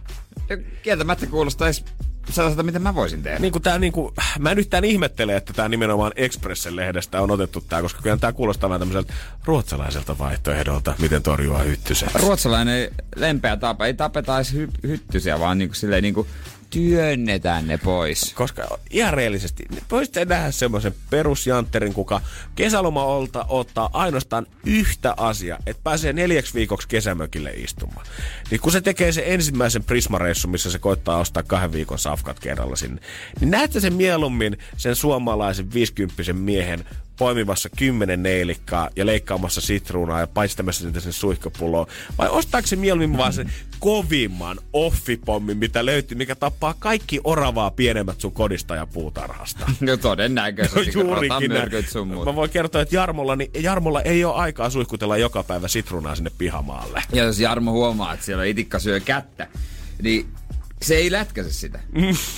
[0.84, 1.86] Kieltämättä kuulostaisi
[2.30, 3.40] sellaiselta, mitä mä voisin tehdä.
[3.40, 7.82] Niinku tää niinku, mä en yhtään ihmettele, että tää nimenomaan Expressen lehdestä on otettu tää,
[7.82, 9.14] koska kyllä tää kuulostaa vähän tämmöiseltä
[9.46, 12.16] ruotsalaiselta vaihtoehdolta, miten torjua hyttyset.
[12.16, 13.86] Ruotsalainen lempeä tapa.
[13.86, 16.28] Ei tapeta edes hy- hyttysiä, vaan niinku silleen niinku
[16.74, 18.34] työnnetään ne pois.
[18.34, 22.22] Koska ihan reellisesti, voisitte nähdä semmoisen perusjantterin, kuka
[22.56, 28.06] kesäloma olta ottaa ainoastaan yhtä asiaa, että pääsee neljäksi viikoksi kesämökille istumaan.
[28.52, 32.76] Niin kun se tekee sen ensimmäisen prismareissun, missä se koittaa ostaa kahden viikon safkat kerralla
[32.76, 33.02] sinne,
[33.40, 36.86] niin näette sen mieluummin sen suomalaisen 50 miehen
[37.18, 41.88] poimimassa kymmenen neilikkaa ja leikkaamassa sitruunaa ja paistamassa sitä sen suihkopulloon?
[42.18, 48.22] Vai ostaako se mieluummin vaan sen kovimman offipommin, mitä löytyy, mikä tappaa kaikki oravaa pienemmät
[48.22, 49.66] sun kodista ja puutarhasta?
[49.82, 51.52] No todennäköisesti, kun Juurikin
[51.90, 52.26] sun muut.
[52.26, 56.32] Mä voin kertoa, että Jarmolla, niin Jarmolla ei ole aikaa suihkutella joka päivä sitruunaa sinne
[56.38, 57.04] pihamaalle.
[57.14, 59.48] Ja jos Jarmo huomaa, että siellä itikka syö kättä,
[60.02, 60.28] niin
[60.84, 61.80] se ei lätkäse sitä,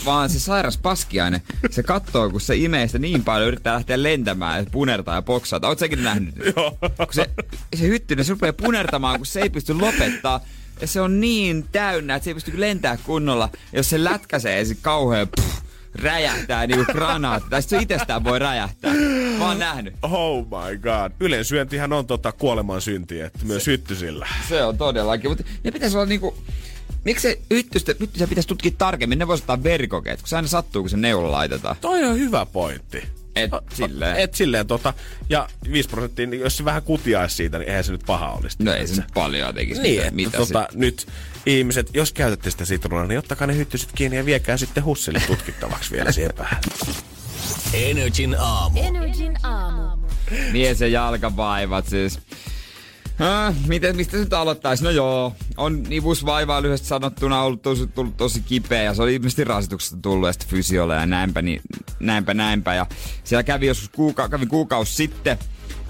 [0.06, 4.60] vaan se sairas paskiainen, se katsoo, kun se imee sitä niin paljon, yrittää lähteä lentämään
[4.60, 5.60] ja punertaa ja boksaa.
[5.64, 6.36] Oot säkin nähnyt?
[6.56, 6.78] Joo.
[6.98, 7.30] kun se,
[7.76, 10.42] se hyttynen, se rupeaa punertamaan, kun se ei pysty lopettaa.
[10.82, 13.50] Ja se on niin täynnä, että se ei pysty lentää kunnolla.
[13.74, 15.62] Jos se lätkäsee, se kauhean pff,
[15.96, 17.50] räjähtää niinku granaatti.
[17.50, 18.94] Tai se itsestään voi räjähtää.
[19.38, 19.94] Mä oon nähnyt.
[20.02, 21.12] Oh my god.
[21.20, 24.28] Ylensyöntihän on tota kuoleman synti, että myös hyttysillä.
[24.50, 26.38] Se on todellakin, mutta ne pitäisi olla niinku...
[27.06, 29.20] Miksi se hyttystä, hyttystä pitäisi tutkia tarkemmin?
[29.20, 31.76] Ne voisi ottaa verikokeet, kun se aina sattuu, kun se neulo laitetaan.
[31.82, 33.04] Toi on hyvä pointti.
[33.36, 34.15] Et O- silleen.
[34.15, 34.94] Et silleen tota,
[35.30, 38.58] ja 5 prosenttia, niin jos se vähän kutiaisi siitä, niin eihän se nyt paha olisi.
[38.60, 39.82] No ei se nyt paljon tekisi.
[39.82, 41.08] Niin, mitä, että mitä tota, nyt
[41.46, 45.91] ihmiset, jos käytätte sitä sitruunaa, niin ottakaa ne hyttyset kiinni ja viekää sitten hussille tutkittavaksi
[45.91, 46.58] vielä siihen päälle.
[47.74, 48.80] Energin aamu.
[48.84, 50.08] Energin aamu.
[50.52, 52.20] Mies ja jalkavaivat siis.
[53.21, 54.84] Äh, miten, mistä se nyt aloittaisi?
[54.84, 59.43] No joo, on nivusvaivaa lyhyesti sanottuna ollut tosi, tullut tosi kipeä ja se oli ilmeisesti
[59.43, 61.62] rasituksesta tullut ja sitten fysiolle ja näinpä, niin,
[61.99, 62.73] näinpä, näinpä.
[62.73, 62.86] Ja
[63.23, 65.38] siellä kävi joskus kuuka, kävi kuukausi sitten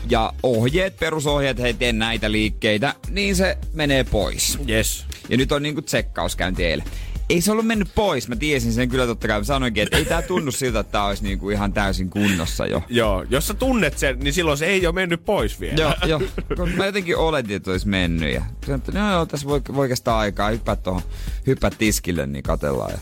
[0.09, 4.59] ja ohjeet, perusohjeet, hei tee näitä liikkeitä, niin se menee pois.
[4.69, 5.05] Yes.
[5.29, 6.85] Ja nyt on niinku tsekkaus käynti eilen.
[7.29, 9.39] Ei se ollut mennyt pois, mä tiesin sen kyllä totta kai.
[9.39, 12.83] Mä sanoinkin, että ei tää tunnu siltä, että tää olisi niinku ihan täysin kunnossa jo.
[12.89, 15.75] Joo, jos sä tunnet sen, niin silloin se ei ole mennyt pois vielä.
[15.81, 16.21] Joo, joo.
[16.57, 18.33] Kun Mä jotenkin oletin, että olisi mennyt.
[18.33, 20.49] Ja sanoin, että no joo, tässä voi, voi kestää aikaa.
[20.49, 21.01] Hyppää tuohon,
[21.47, 22.91] hyppää tiskille, niin katellaan.
[22.91, 22.97] Ja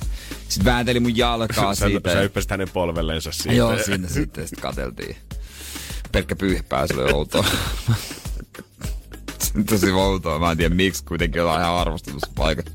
[0.50, 2.14] sitten väänteli mun jalkaa sä, siitä.
[2.14, 3.54] sä hyppäsit hänen polvellensa siitä.
[3.54, 5.16] Joo, siinä sitten sit kateltiin.
[6.12, 7.46] pelkkä pyyhpää, se oli outoa.
[9.70, 12.74] Tosi outoa, mä en tiedä miksi kuitenkin ollaan ihan arvostetussa paikassa.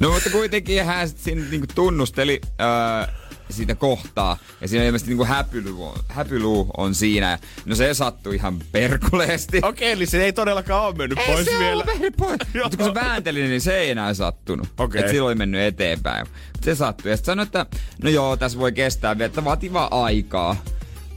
[0.00, 3.14] No mutta kuitenkin hän sitten niinku tunnusteli öö,
[3.50, 4.36] siitä kohtaa.
[4.60, 7.38] Ja siinä ilmeisesti niinku häpyluu, on, häpyluu on siinä.
[7.64, 9.60] No se sattui ihan perkuleesti.
[9.62, 11.82] Okei, eli se ei todellakaan ole mennyt Ei pois se vielä.
[11.84, 12.38] ole mennyt pois.
[12.62, 14.68] Mutta kun se väänteli, niin se ei enää sattunut.
[14.78, 15.00] Okei.
[15.00, 16.26] Et silloin mennyt eteenpäin.
[16.62, 17.10] Se sattui.
[17.10, 17.66] Ja sitten sanoi, että
[18.02, 20.56] no joo, tässä voi kestää vielä, että vaatii vaan aikaa.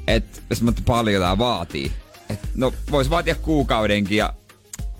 [0.07, 1.91] Että jos mä paljon tää vaatii.
[2.29, 4.33] Et, no vois vaatia kuukaudenkin ja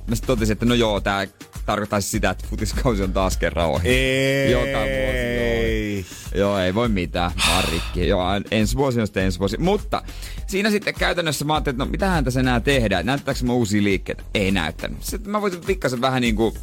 [0.09, 1.27] mä sitten totesin, että no joo, tää
[1.65, 3.89] tarkoittaisi sitä, että futiskausi on taas kerran ohi.
[3.89, 4.51] Ei.
[4.51, 6.49] Joka vuosi, joo.
[6.49, 7.31] Joo, ei voi mitään.
[7.47, 8.07] Mä oon rikki.
[8.07, 9.57] Joo, ensi vuosi on sitten ensi vuosi.
[9.57, 10.03] Mutta
[10.47, 13.05] siinä sitten käytännössä mä ajattelin, että no mitähän tässä enää tehdään.
[13.05, 14.23] Näyttääkö mä uusia liikkeitä?
[14.33, 15.03] Ei näyttänyt.
[15.03, 16.57] Sitten mä voisin pikkasen vähän niinku,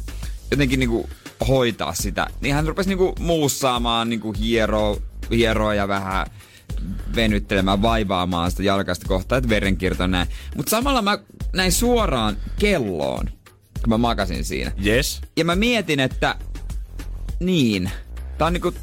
[0.51, 1.09] jotenkin niinku
[1.47, 2.27] hoitaa sitä.
[2.41, 4.97] Niin hän rupesi niinku muussaamaan, niinku hieroa,
[5.31, 6.27] hieroa ja vähän
[7.15, 10.27] venyttelemään, vaivaamaan sitä jalkaista kohtaa, että verenkierto näin.
[10.55, 11.19] Mutta samalla mä
[11.53, 13.29] näin suoraan kelloon,
[13.87, 14.71] kun mä makasin siinä.
[14.85, 15.21] Yes.
[15.37, 16.35] Ja mä mietin, että
[17.39, 17.91] niin,
[18.37, 18.73] tää on niinku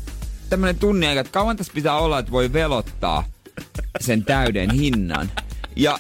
[0.51, 0.77] tämmönen
[1.09, 3.25] aika, että kauan tässä pitää olla, että voi velottaa
[4.01, 5.31] sen täyden hinnan.
[5.77, 5.99] Ja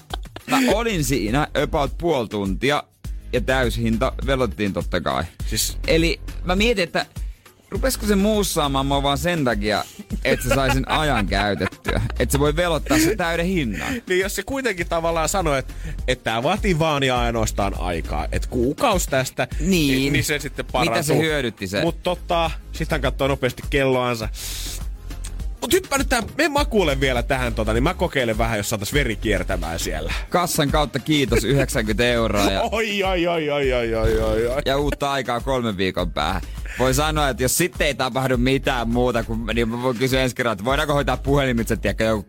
[0.50, 2.82] mä olin siinä about puoli tuntia
[3.32, 5.24] ja täyshinta velottiin totta kai.
[5.46, 7.06] Siis Eli mä mietin, että
[7.74, 9.84] rupesko se muussaamaan mua vaan sen takia,
[10.24, 12.00] että se sai sen ajan käytettyä.
[12.18, 13.92] Että se voi velottaa sen täyden hinnan.
[14.08, 15.74] Niin jos se kuitenkin tavallaan sanoi, että,
[16.08, 20.12] että tämä vaatii vaan ja ainoastaan aikaa, että kuukaus tästä, Niin.
[20.12, 20.92] niin se sitten parantuu.
[20.94, 21.80] Mitä se hyödytti se?
[21.82, 24.28] Mutta totta, sit hän katsoo nopeasti kelloansa.
[25.64, 28.92] Mut hyppää nyt tähän, me makuulen vielä tähän tota, niin mä kokeilen vähän, jos saatais
[28.94, 30.12] veri kiertämään siellä.
[30.30, 34.62] Kassan kautta kiitos 90 euroa ja, Oi, oi, oi, oi, oi, oi, oi, oi.
[34.66, 36.42] ja uutta aikaa kolmen viikon päähän.
[36.78, 40.36] Voi sanoa, että jos sitten ei tapahdu mitään muuta, kuin, niin mä voin kysyä ensi
[40.36, 42.26] kerralla, että voidaanko hoitaa puhelimitse, tiedätkö, joku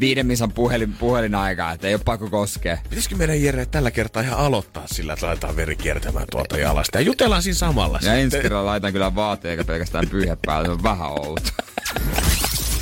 [0.00, 2.78] viiden misan puhelin, puhelinaika, että ei ole pakko koskea.
[2.90, 7.02] Pitäisikö meidän Jere tällä kertaa ihan aloittaa sillä, että laitetaan veri kiertämään tuolta jalasta ja
[7.02, 8.42] jutellaan siinä samalla Ja ensi sitten.
[8.42, 11.50] kerralla laitan kyllä vaatteet, eikä pelkästään pyyhe päälle, se on vähän outo.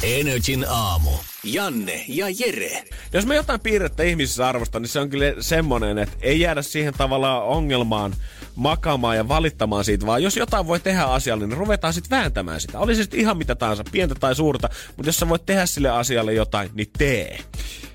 [0.03, 1.11] Energin aamu.
[1.45, 2.85] Janne ja Jere.
[3.13, 6.95] Jos me jotain piirrettä ihmisissä arvostan, niin se on kyllä semmonen, että ei jäädä siihen
[6.95, 8.15] tavallaan ongelmaan
[8.57, 12.79] makaamaan ja valittamaan siitä, vaan jos jotain voi tehdä asialle, niin ruvetaan sitten vääntämään sitä.
[12.79, 15.91] Oli se sitten ihan mitä tahansa, pientä tai suurta, mutta jos sä voit tehdä sille
[15.91, 17.39] asialle jotain, niin tee.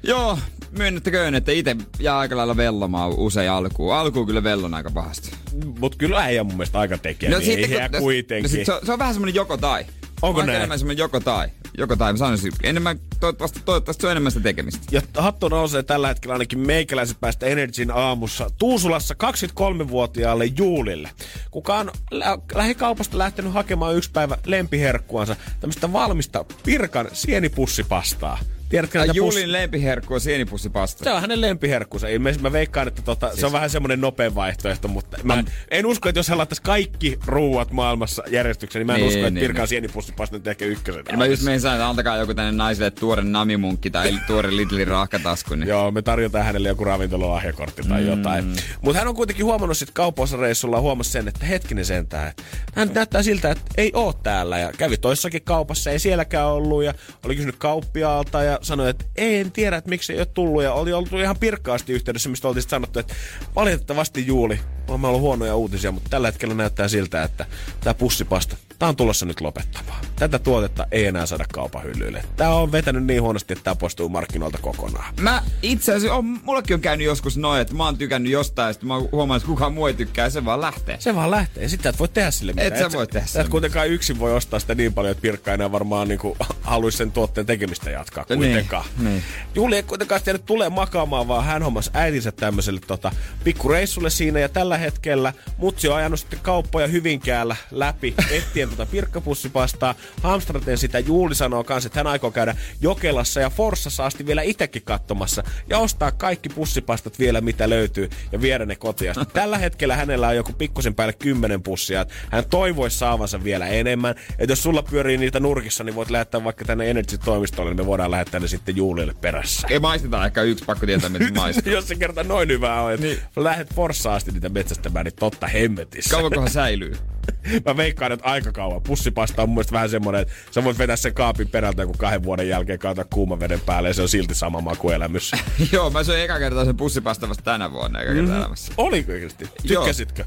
[0.03, 0.39] Joo,
[0.77, 3.95] myönnettäköön, että itse jää aika lailla vellomaan usein alkuun.
[3.95, 5.31] Alkuun kyllä vellon aika pahasti.
[5.79, 8.51] Mutta kyllä äijä mun mielestä aika tekee, no, niin ei kun- kuitenkin.
[8.51, 9.85] No sit se, on, se on vähän semmonen joko tai.
[10.23, 10.61] Onko näin?
[10.61, 11.47] enemmän joko tai.
[11.77, 12.51] Joko tai, mä sanoisin.
[12.63, 14.85] Enemmän, toivottavasti, toivottavasti se on enemmän sitä tekemistä.
[14.91, 21.09] Ja hattu nousee tällä hetkellä ainakin meikäläiset päästä Energin aamussa Tuusulassa 23-vuotiaalle Juulille,
[21.51, 28.37] kuka on lä- lähikaupasta lähtenyt hakemaan yksi päivä lempiherkkuansa, tämmöistä valmista Pirkan sienipussipastaa.
[28.73, 31.03] Tiedätkö Ja näitä Julin lempiherkku on sienipussipasta.
[31.03, 32.07] Se on hänen lempiherkkunsa.
[32.41, 33.39] Mä veikkaan, että tota, siis...
[33.39, 36.61] se on vähän semmoinen nopea vaihtoehto, mutta mä en, en usko, että jos hän laittaisi
[36.61, 39.67] kaikki ruuat maailmassa järjestykseen, niin mä en Niin, usko, että niin, Pirkan niin.
[39.67, 41.03] sienipussipasta nyt ehkä ykkösen.
[41.11, 44.87] Ja mä just menin sanoa, että antakaa joku tänne naiselle tuore namimunkki tai tuore Lidlin
[44.87, 45.55] rahkatasku.
[45.55, 45.67] Niin.
[45.67, 48.07] Joo, me tarjotaan hänelle joku ravintolahjakortti tai mm.
[48.07, 48.55] jotain.
[48.81, 52.27] Mutta hän on kuitenkin huomannut sit kaupoissa reissulla huomasi sen, että hetkinen sentään.
[52.27, 52.43] että
[52.75, 56.93] Hän näyttää siltä, että ei oo täällä ja kävi toissakin kaupassa, ei sielläkään ollut ja
[57.25, 60.63] oli kysynyt kauppiaalta ja sanoi, että ei, en tiedä, että miksi ei ole tullut.
[60.63, 63.15] Ja oli ollut ihan pirkkaasti yhteydessä, mistä oltiin sanottu, että
[63.55, 67.45] valitettavasti Juuli, on ollut huonoja uutisia, mutta tällä hetkellä näyttää siltä, että
[67.83, 70.05] tämä pussipasta, tämä on tulossa nyt lopettamaan.
[70.15, 72.23] Tätä tuotetta ei enää saada kaupan hyllyille.
[72.37, 75.13] Tämä on vetänyt niin huonosti, että tämä poistuu markkinoilta kokonaan.
[75.19, 78.73] Mä itse asiassa, on, mullekin on käynyt joskus noin, että mä oon tykännyt jostain, ja
[78.73, 80.95] sitten mä huomaan, että kukaan muu ei tykkää, ja se vaan lähtee.
[80.99, 81.67] Se vaan lähtee.
[81.67, 82.73] Sitten et voi tehdä sille mitään.
[82.73, 85.53] Et sä voi tehdä sille et kuitenkaan yksin voi ostaa sitä niin paljon, että Pirkka
[85.53, 88.85] enää varmaan niinku haluaisi sen tuotteen tekemistä jatkaa Niin, kuitenkaan.
[88.99, 89.23] niin.
[89.55, 93.11] Juuli ei kuitenkaan tiedä tulee makaamaan, vaan hän hommasi äitinsä tämmöiselle tota,
[93.43, 94.39] pikkureissulle siinä.
[94.39, 99.95] Ja tällä hetkellä mutsi on ajanut sitten kauppoja Hyvinkäällä läpi etsien tota pirkkapussipastaa.
[100.23, 104.81] Hamstraten sitä Juuli sanoo kanssa, että hän aikoo käydä Jokelassa ja Forssassa asti vielä itsekin
[104.81, 105.43] katsomassa.
[105.69, 109.13] Ja ostaa kaikki pussipastat vielä, mitä löytyy, ja viedä ne kotiin.
[109.33, 112.05] Tällä hetkellä hänellä on joku pikkusen päälle kymmenen pussia.
[112.31, 114.15] Hän toivoisi saavansa vielä enemmän.
[114.39, 118.11] Että jos sulla pyörii niitä nurkissa, niin voit lähettää vaikka tänne Energy-toimistolle, niin me voidaan
[118.11, 119.67] lähettää ne sitten Juulille perässä.
[119.71, 121.73] Ei maisteta ehkä yksi, pakko tietää, mitä se maistuu.
[121.73, 123.19] jos se kerta noin hyvää on, että niin.
[123.35, 126.09] lähdet Forssaan asti niitä metsästämään, niin totta hemmetissä.
[126.15, 126.93] Kauankohan säilyy?
[127.65, 128.81] Mä veikkaan, että aika kauan.
[128.81, 132.23] Pussipasta on mun mielestä vähän semmoinen, että sä voit vetää sen kaapin perältä joku kahden
[132.23, 135.31] vuoden jälkeen, kaata kuuman veden päälle ja se on silti sama makuelämys.
[135.71, 138.41] Joo, mä söin eka kertaa sen pussipasta vasta tänä vuonna eka kertaa mm-hmm.
[138.41, 138.73] elämässä.
[138.77, 139.49] Oliko oikeasti?
[139.67, 140.25] Tykkäsitkö?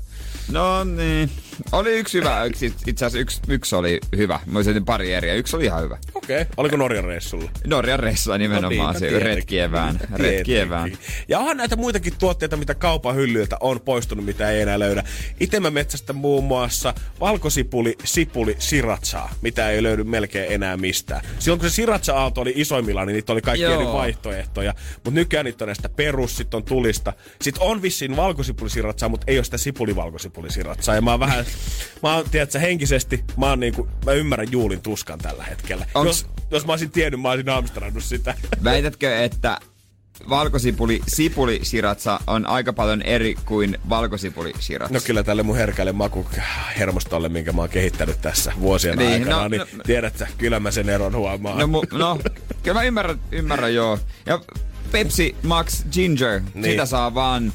[0.52, 1.30] No niin.
[1.73, 2.45] Oli yksi hyvä.
[2.45, 4.40] Yksi, itse asiassa yksi, yksi oli hyvä.
[4.47, 5.99] Mä olisin pari eri yksi oli ihan hyvä.
[6.14, 6.42] Okei.
[6.42, 6.53] Okay.
[6.57, 7.51] Oliko Norjan reissulla?
[7.66, 10.01] Norjan reissulla nimenomaan no, niin, se retkievään.
[10.14, 10.92] retkievään.
[11.29, 15.05] Ja onhan näitä muitakin tuotteita, mitä kaupan hyllyiltä on poistunut, mitä ei enää löydä.
[15.40, 21.23] Itse mä metsästä muun muassa valkosipuli, sipuli, siratsaa, mitä ei löydy melkein enää mistään.
[21.38, 23.75] Silloin kun se siratsa-aalto oli isoimmillaan, niin niitä oli kaikki Joo.
[23.75, 24.75] eri vaihtoehtoja.
[24.95, 27.12] Mutta nykyään niitä on näistä perus, sit on tulista.
[27.40, 30.95] Sitten on vissiin valkosipulisiraatsaa, mutta ei ole sitä sipulivalkosipulisiraatsaa.
[30.95, 31.45] Ja mä oon vähän,
[32.02, 35.87] mä oon, tiedätkö, henkisesti, mä, oon niinku, mä ymmärrän Juulin tuskan tällä hetkellä.
[35.94, 36.09] Onks...
[36.09, 38.35] Jos, jos mä olisin tiennyt, mä olisin hamstrannut sitä.
[38.64, 39.61] Väitätkö, että
[40.28, 44.94] valkosipuli sipuli siratsa on aika paljon eri kuin valkosipuli siratsa.
[44.94, 46.26] No kyllä tälle mun herkälle maku
[46.78, 50.70] hermostolle, minkä mä oon kehittänyt tässä vuosien niin, aikana, no, niin no, tiedätkö, kyllä mä
[50.70, 51.59] sen eron huomaan.
[51.59, 52.18] No, mu, no
[52.62, 53.98] kyllä mä ymmärrän, ymmärrän joo.
[54.26, 54.40] Ja
[54.92, 56.64] Pepsi Max Ginger, niin.
[56.64, 57.52] sitä saa vaan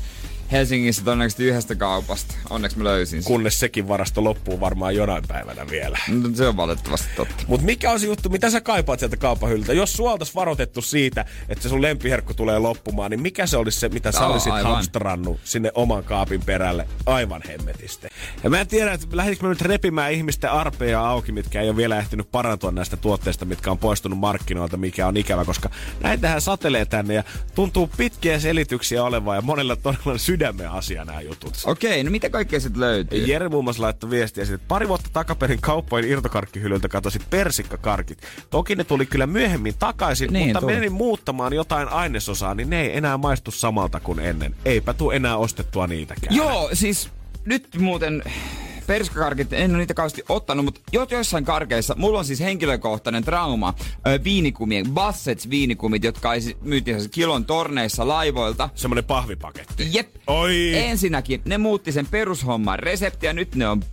[0.51, 2.35] Helsingissä todennäköisesti yhdestä kaupasta.
[2.49, 3.27] Onneksi mä löysin sen.
[3.27, 5.97] Kunnes sekin varasto loppuu varmaan jonain päivänä vielä.
[6.07, 7.43] No, se on valitettavasti totta.
[7.47, 9.73] Mutta mikä on se juttu, mitä sä kaipaat sieltä kaupahyltä?
[9.73, 13.89] Jos sua oltais varoitettu siitä, että sun lempiherkku tulee loppumaan, niin mikä se olisi se,
[13.89, 14.71] mitä sä olisit aivan.
[14.71, 18.09] hamstrannut sinne oman kaapin perälle aivan hemmetistä?
[18.43, 21.77] Ja mä en tiedä, että lähditkö mä nyt repimään ihmisten arpeja auki, mitkä ei ole
[21.77, 25.69] vielä ehtinyt parantua näistä tuotteista, mitkä on poistunut markkinoilta, mikä on ikävä, koska
[26.03, 27.23] näitähän satelee tänne ja
[27.55, 31.53] tuntuu pitkiä selityksiä olevan ja monella todella sydän sydämen asia nämä jutut.
[31.65, 33.25] Okei, no mitä kaikkea sitten löytyy?
[33.25, 38.21] Jere muun muassa laittoi viestiä että pari vuotta takaperin kauppojen irtokarkkihyllyltä katosi persikkakarkit.
[38.49, 40.73] Toki ne tuli kyllä myöhemmin takaisin, niin, mutta tuli.
[40.73, 44.55] menin muuttamaan jotain ainesosaa, niin ne ei enää maistu samalta kuin ennen.
[44.65, 46.35] Eipä tuu enää ostettua niitäkään.
[46.35, 47.09] Joo, siis
[47.45, 48.23] nyt muuten
[48.87, 53.73] perskakarkit, en ole niitä kauheasti ottanut, mutta jo joissain karkeissa, mulla on siis henkilökohtainen trauma,
[54.07, 56.29] ö, viinikumien, Bassets viinikumit, jotka
[56.61, 58.69] myytiin kilon torneissa laivoilta.
[58.75, 59.87] Semmoinen pahvipaketti.
[59.91, 60.09] Jep.
[60.27, 60.71] Oi.
[60.75, 63.83] Ensinnäkin ne muutti sen perushomman reseptiä, nyt ne on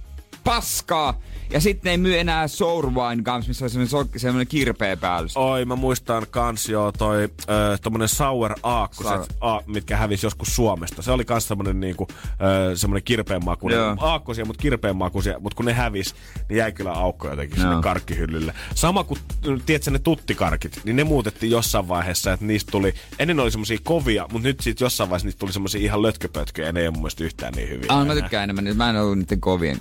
[0.44, 1.20] paskaa.
[1.50, 5.36] Ja sitten ei myy enää Sour Wine Gums, missä on semmoinen, semmoinen kirpeä päällys.
[5.36, 9.26] Oi, mä muistan kans jo toi äh, tommonen Sour Aakkoset, Sour.
[9.40, 11.02] A, mitkä hävisi joskus Suomesta.
[11.02, 12.28] Se oli kans semmonen niinku, äh,
[12.74, 13.80] semmonen kirpeen makuinen.
[14.00, 15.38] Aakkosia, mutta kirpeen makuisia.
[15.38, 16.14] Mutta kun ne hävis,
[16.48, 17.68] niin jäi kyllä aukko jotenkin Joo.
[17.68, 18.54] sinne karkkihyllylle.
[18.74, 19.20] Sama kuin,
[19.66, 24.26] tiedätkö, ne tuttikarkit, niin ne muutettiin jossain vaiheessa, että niistä tuli, ennen oli semmosia kovia,
[24.32, 27.02] mutta nyt sitten jossain vaiheessa niistä tuli semmosia ihan lötköpötköjä, ja ne ei ole mun
[27.02, 27.86] mielestä yhtään niin hyviä.
[27.88, 29.78] Ah, mä tykkään enemmän, mä en ollut niiden kovien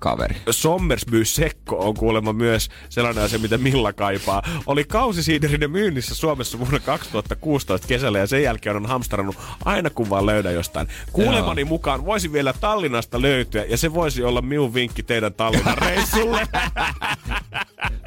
[0.00, 0.36] kaveri.
[0.50, 4.42] Sommersby Sekko on kuulemma myös sellainen asia, mitä Milla kaipaa.
[4.66, 10.26] Oli kausisiiderinen myynnissä Suomessa vuonna 2016 kesällä ja sen jälkeen on hamstrannut aina kun vaan
[10.26, 10.88] löydä jostain.
[11.12, 11.68] Kuulemani Joo.
[11.68, 16.48] mukaan voisi vielä Tallinnasta löytyä ja se voisi olla minun vinkki teidän Tallinnan reissulle.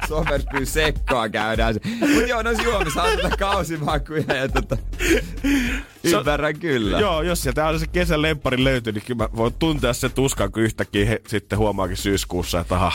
[0.08, 1.74] Sommersby Sekkoa käydään.
[2.00, 4.76] Mutta joo, noissa juomissa on tätä kausimakuja ja tota,
[6.04, 7.00] ymmärrän kyllä.
[7.00, 10.52] Joo, jos sieltä on se kesän lemppari löytyy, niin kyllä mä voin tuntea se tuskan,
[10.52, 12.92] kun yhtäkkiä he, sitten huomaakin syyskuussa, että aha,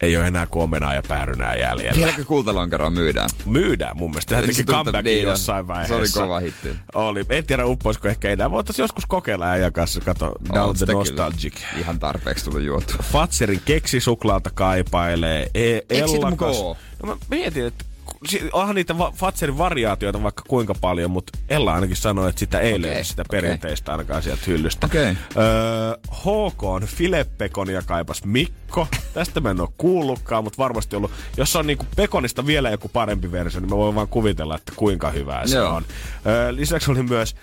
[0.00, 1.96] ei ole enää kuomenaa ja päärynää jäljellä.
[1.96, 3.30] Vieläkö kultalonkeroa myydään?
[3.46, 4.30] Myydään mun mielestä.
[4.30, 5.94] Sehän teki comebackin niin, jossain vaiheessa.
[6.06, 6.68] Se oli kova hitti.
[6.94, 7.24] Oli.
[7.28, 8.50] En tiedä uppoisiko ehkä enää.
[8.50, 10.00] Voitaisiin joskus kokeilla äijän kanssa.
[10.00, 11.54] Kato, Down the Nostalgic.
[11.54, 11.78] Kyllä.
[11.78, 12.94] Ihan tarpeeksi tullut juotu.
[13.02, 15.50] Fatserin keksisuklaata kaipailee.
[15.54, 16.56] E- Ellakas.
[17.02, 17.84] No mä mietin, että
[18.52, 22.72] onhan niitä va- Fatserin variaatioita vaikka kuinka paljon, mutta Ella ainakin sanoi, että sitä ei
[22.72, 22.82] okay.
[22.82, 23.94] löydy sitä perinteistä okay.
[23.94, 24.86] ainakaan sieltä hyllystä.
[24.86, 25.16] Okay.
[25.36, 28.86] Öö, HK on filepekonia kaipas Mikko.
[29.14, 31.10] Tästä mä en ole kuullutkaan, mutta varmasti ollut.
[31.36, 35.10] Jos on niinku pekonista vielä joku parempi versio, niin mä voin vaan kuvitella, että kuinka
[35.10, 35.74] hyvää se Joo.
[35.74, 35.84] on.
[36.26, 37.36] Öö, lisäksi oli myös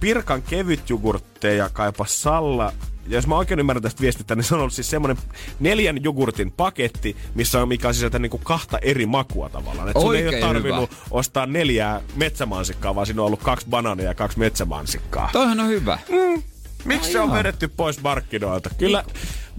[0.00, 2.72] Pirkan kevytjugurtteja kaipas Salla
[3.08, 5.22] ja jos mä oikein ymmärrän tästä viestistä, niin se on ollut siis semmoinen
[5.60, 9.88] neljän jogurtin paketti, missä on mikä on sisältä niinku kahta eri makua tavallaan.
[9.88, 11.02] Että sun ei ole tarvinnut hyvä.
[11.10, 15.30] ostaa neljää metsämansikkaa, vaan siinä on ollut kaksi banania ja kaksi metsämansikkaa.
[15.32, 15.98] Toihan on hyvä.
[16.08, 16.42] Mm.
[16.84, 18.70] Miksi se on vedetty pois markkinoilta?
[18.78, 19.04] Kyllä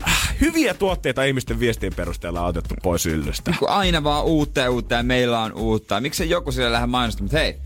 [0.07, 3.51] äh, hyviä tuotteita ihmisten viestien perusteella on otettu pois yllystä.
[3.51, 6.01] Niin aina vaan uutta ja uutta ja meillä on uutta.
[6.01, 7.59] Miksi joku siellä lähde mainostamaan, mutta hei,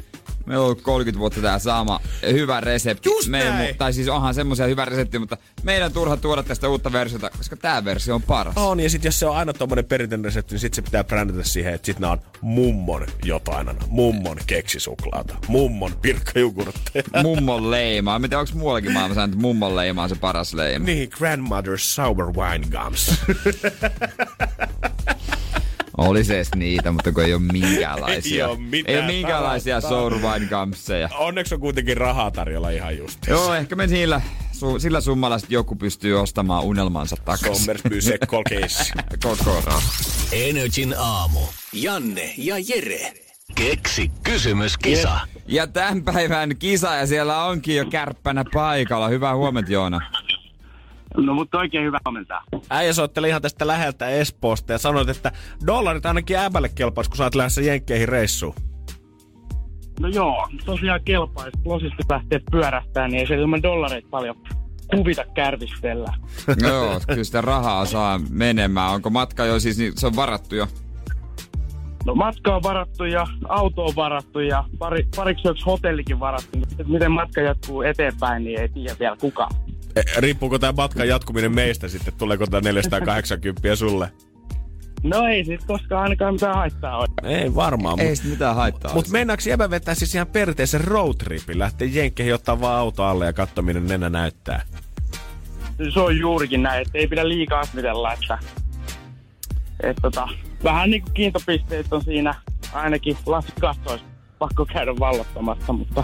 [0.45, 1.99] Meillä on ollut 30 vuotta tämä sama
[2.31, 3.09] hyvä resepti.
[3.09, 3.77] Just näin.
[3.77, 7.85] tai siis onhan semmoisia hyvä resepti, mutta meidän turha tuoda tästä uutta versiota, koska tämä
[7.85, 8.57] versio on paras.
[8.57, 11.43] On, ja sitten jos se on aina tommonen perinteinen resepti, niin sitten se pitää brändätä
[11.43, 13.81] siihen, että sitten on mummon jotain aina.
[13.87, 15.37] Mummon keksisuklaata.
[15.47, 17.03] Mummon pirkkajugurtteja.
[17.23, 18.19] mummon leima.
[18.19, 20.85] Mitä onko muuallakin maailmassa, että mummon leima on se paras leima?
[20.85, 23.13] Niin, grandmother's sour wine gums.
[26.07, 28.45] Oli se niitä, mutta kun ei ole minkäänlaisia.
[28.45, 30.49] ei ole, mitään ei ole minkäänlaisia sour wine
[31.17, 33.27] Onneksi on kuitenkin rahaa tarjolla ihan just.
[33.27, 37.55] Joo, ehkä me niillä su, sillä summalla sit joku pystyy ostamaan unelmansa takaisin.
[37.55, 38.93] Sommersby Sekkol case.
[39.23, 39.81] Kokoro.
[40.31, 41.39] Energin aamu.
[41.73, 43.13] Janne ja Jere.
[43.55, 45.19] Keksi kysymyskisa.
[45.47, 49.07] Ja tämän päivän kisa ja siellä onkin jo kärppänä paikalla.
[49.07, 50.01] Hyvää huomenta Joona.
[51.17, 52.41] No mutta oikein hyvä huomenta.
[52.69, 55.31] Äijä soitteli ihan tästä läheltä Espoosta ja sanoit, että
[55.67, 58.55] dollarit ainakin äbälle kelpaisi, kun sä oot lähdössä Jenkkeihin reissuun.
[59.99, 61.57] No joo, tosiaan kelpaisi.
[61.65, 64.35] Losista lähtee pyörähtää, niin ei se ilman dollareita paljon
[64.95, 66.13] kuvita kärvistellä.
[66.67, 68.91] Joo, kyllä sitä rahaa saa menemään.
[68.91, 70.67] Onko matka jo siis, niin se on varattu jo?
[72.05, 76.57] No matka on varattu ja auto on varattu ja pari, pariksi hotellikin varattu.
[76.57, 79.51] Mutta miten matka jatkuu eteenpäin, niin ei tiedä vielä kukaan.
[80.17, 82.13] Riippuuko tämä matkan jatkuminen meistä sitten?
[82.17, 84.11] Tuleeko tämä 480 sulle?
[85.03, 87.07] No ei sit koskaan ainakaan mitään haittaa ole.
[87.23, 87.99] Ei varmaan.
[87.99, 88.93] Ei sit mitään haittaa.
[88.93, 91.59] Mutta meinaako Jäbä vetää siis ihan perinteisen roadtripin?
[91.59, 94.65] Lähtee Jenkkeihin ottaa vaan auto alle ja katsoa, minne nenä näyttää.
[95.93, 98.37] Se on juurikin näin, että ei pidä liikaa asmitella, että,
[99.83, 100.27] että tota,
[100.63, 102.35] vähän niin kuin kiintopisteet on siinä
[102.73, 104.12] ainakin lasikassoissa
[104.43, 106.03] pakko käydä vallottamassa, mutta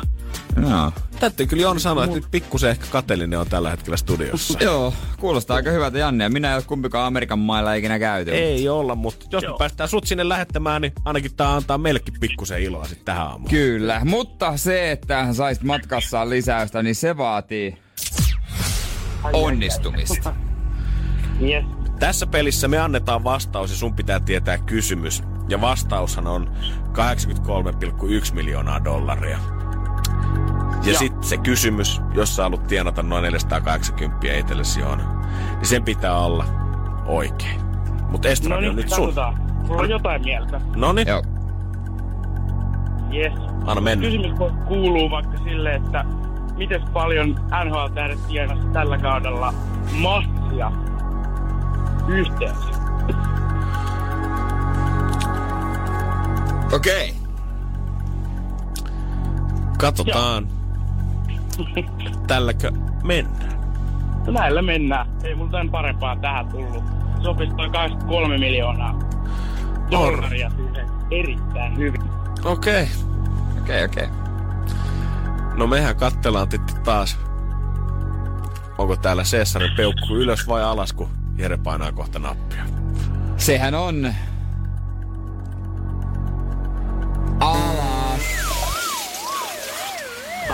[0.62, 0.92] Joo.
[1.20, 4.60] Täytyy kyllä Joona sanoa, että nyt pikkusen ehkä kateellinen on tällä hetkellä studiossa.
[4.64, 6.24] Joo, kuulostaa aika hyvältä Janne.
[6.24, 8.32] Ja minä ei ole kumpikaan Amerikan mailla ikinä käyty.
[8.32, 9.58] Ei olla, mutta jos me Joo.
[9.58, 13.50] päästään sut sinne lähettämään, niin ainakin tää antaa meillekin pikkusen iloa sitten tähän aamuun.
[13.50, 17.78] Kyllä, mutta se, että saisit matkassaan lisäystä, niin se vaatii
[19.34, 20.34] onnistumista.
[21.42, 21.66] yes.
[22.00, 25.24] Tässä pelissä me annetaan vastaus ja sun pitää tietää kysymys.
[25.50, 26.52] Ja vastaushan on
[26.98, 29.38] 83,1 miljoonaa dollaria.
[30.84, 35.04] Ja sitten se kysymys, jos sä haluat tienata noin 480 itsellesi Joona,
[35.56, 36.46] niin sen pitää olla
[37.06, 37.62] oikein.
[38.10, 38.98] Mutta No Estradi on niin, nyt sun.
[39.06, 39.42] katsotaan.
[39.68, 40.62] Mulla on jotain mieltä.
[40.76, 41.24] Noniin, Joo.
[43.14, 43.34] Yes.
[43.66, 44.06] anna mennä.
[44.06, 44.32] Kysymys
[44.68, 46.06] kuuluu vaikka sille, että
[46.58, 47.30] miten paljon
[47.66, 49.54] NHL-tähdet tienasi tällä kaudella
[50.02, 50.72] massia
[52.08, 52.70] yhteensä?
[56.74, 57.16] Okei.
[59.78, 60.48] Katsotaan.
[62.28, 62.72] Tälläkö
[63.04, 63.60] mennään?
[64.28, 65.08] Näillä mennään.
[65.24, 66.84] Ei mulla tämän parempaa tähän tullut.
[67.24, 69.00] Sopisi noin 23 miljoonaa
[69.92, 72.02] dollaria siihen erittäin hyvin.
[72.46, 72.84] Okei.
[72.84, 73.10] Okay.
[73.62, 74.08] Okei, okei.
[75.56, 77.18] No mehän kattellaan titti taas.
[78.78, 82.64] Onko täällä Cesarin peukku ylös vai alas, kun Jere painaa kohta nappia.
[83.38, 84.14] Sehän on...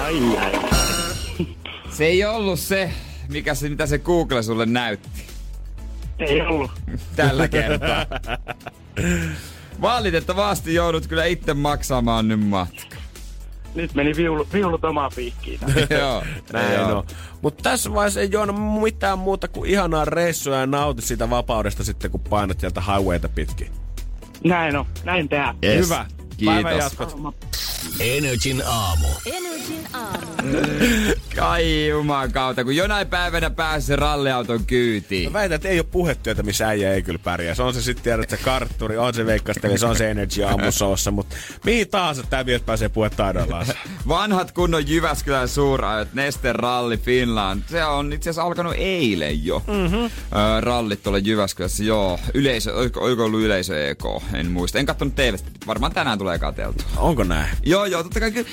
[0.06, 0.52] Ai ai.
[1.92, 2.92] Se ei ollut se,
[3.30, 5.10] mikä se, mitä se Google sulle näytti
[6.20, 6.72] Ei ollut.
[7.16, 8.06] tällä kertaa.
[9.82, 12.96] Valitettavasti joudut kyllä itse maksamaan nyt matka.
[13.76, 15.60] Nyt meni viulu, viulut omaan piikkiin.
[16.00, 16.98] Joo, Näin joo.
[16.98, 17.06] on.
[17.42, 22.12] Mutta tässä vaiheessa ei ole mitään muuta kuin ihanaa reissua ja nauti siitä vapaudesta sitten,
[22.12, 23.72] kun painat sieltä highwayta pitkin.
[24.44, 24.86] Näin on.
[25.04, 25.56] Näin tehdään.
[25.64, 25.86] Yes.
[25.86, 26.06] Hyvä.
[26.38, 27.16] Kiitos.
[28.00, 29.08] Energin aamu.
[29.26, 30.28] Energin aamu.
[31.36, 35.32] Kai juman kautta, kun jonain päivänä pääsee ralliauton kyytiin.
[35.32, 37.56] Mä väitän, että ei ole puhetyötä, missä äijä ei kyllä pärjää.
[37.56, 40.44] Se on se sitten tiedät, että se kartturi, on se veikkasteli, se on se Energy
[40.44, 43.66] aamusoossa, mutta mihin tahansa tämä mies pääsee puhetaidoillaan.
[44.08, 47.62] Vanhat kunnon Jyväskylän suurajat, Neste Ralli Finland.
[47.68, 49.64] Se on itse asiassa alkanut eilen jo.
[49.68, 50.04] Mm-hmm.
[50.04, 52.20] Öö, rallit tuolla Jyväskylässä, joo.
[52.34, 54.04] Yleisö, oliko, oliko ollut yleisö EK?
[54.34, 54.80] En muista.
[54.80, 55.50] En katsonut TVstä.
[55.68, 56.86] Varmaan tänään tulee katseltua.
[56.98, 57.58] Onko näin?
[57.64, 58.50] Joo, joo, totta kai kyllä.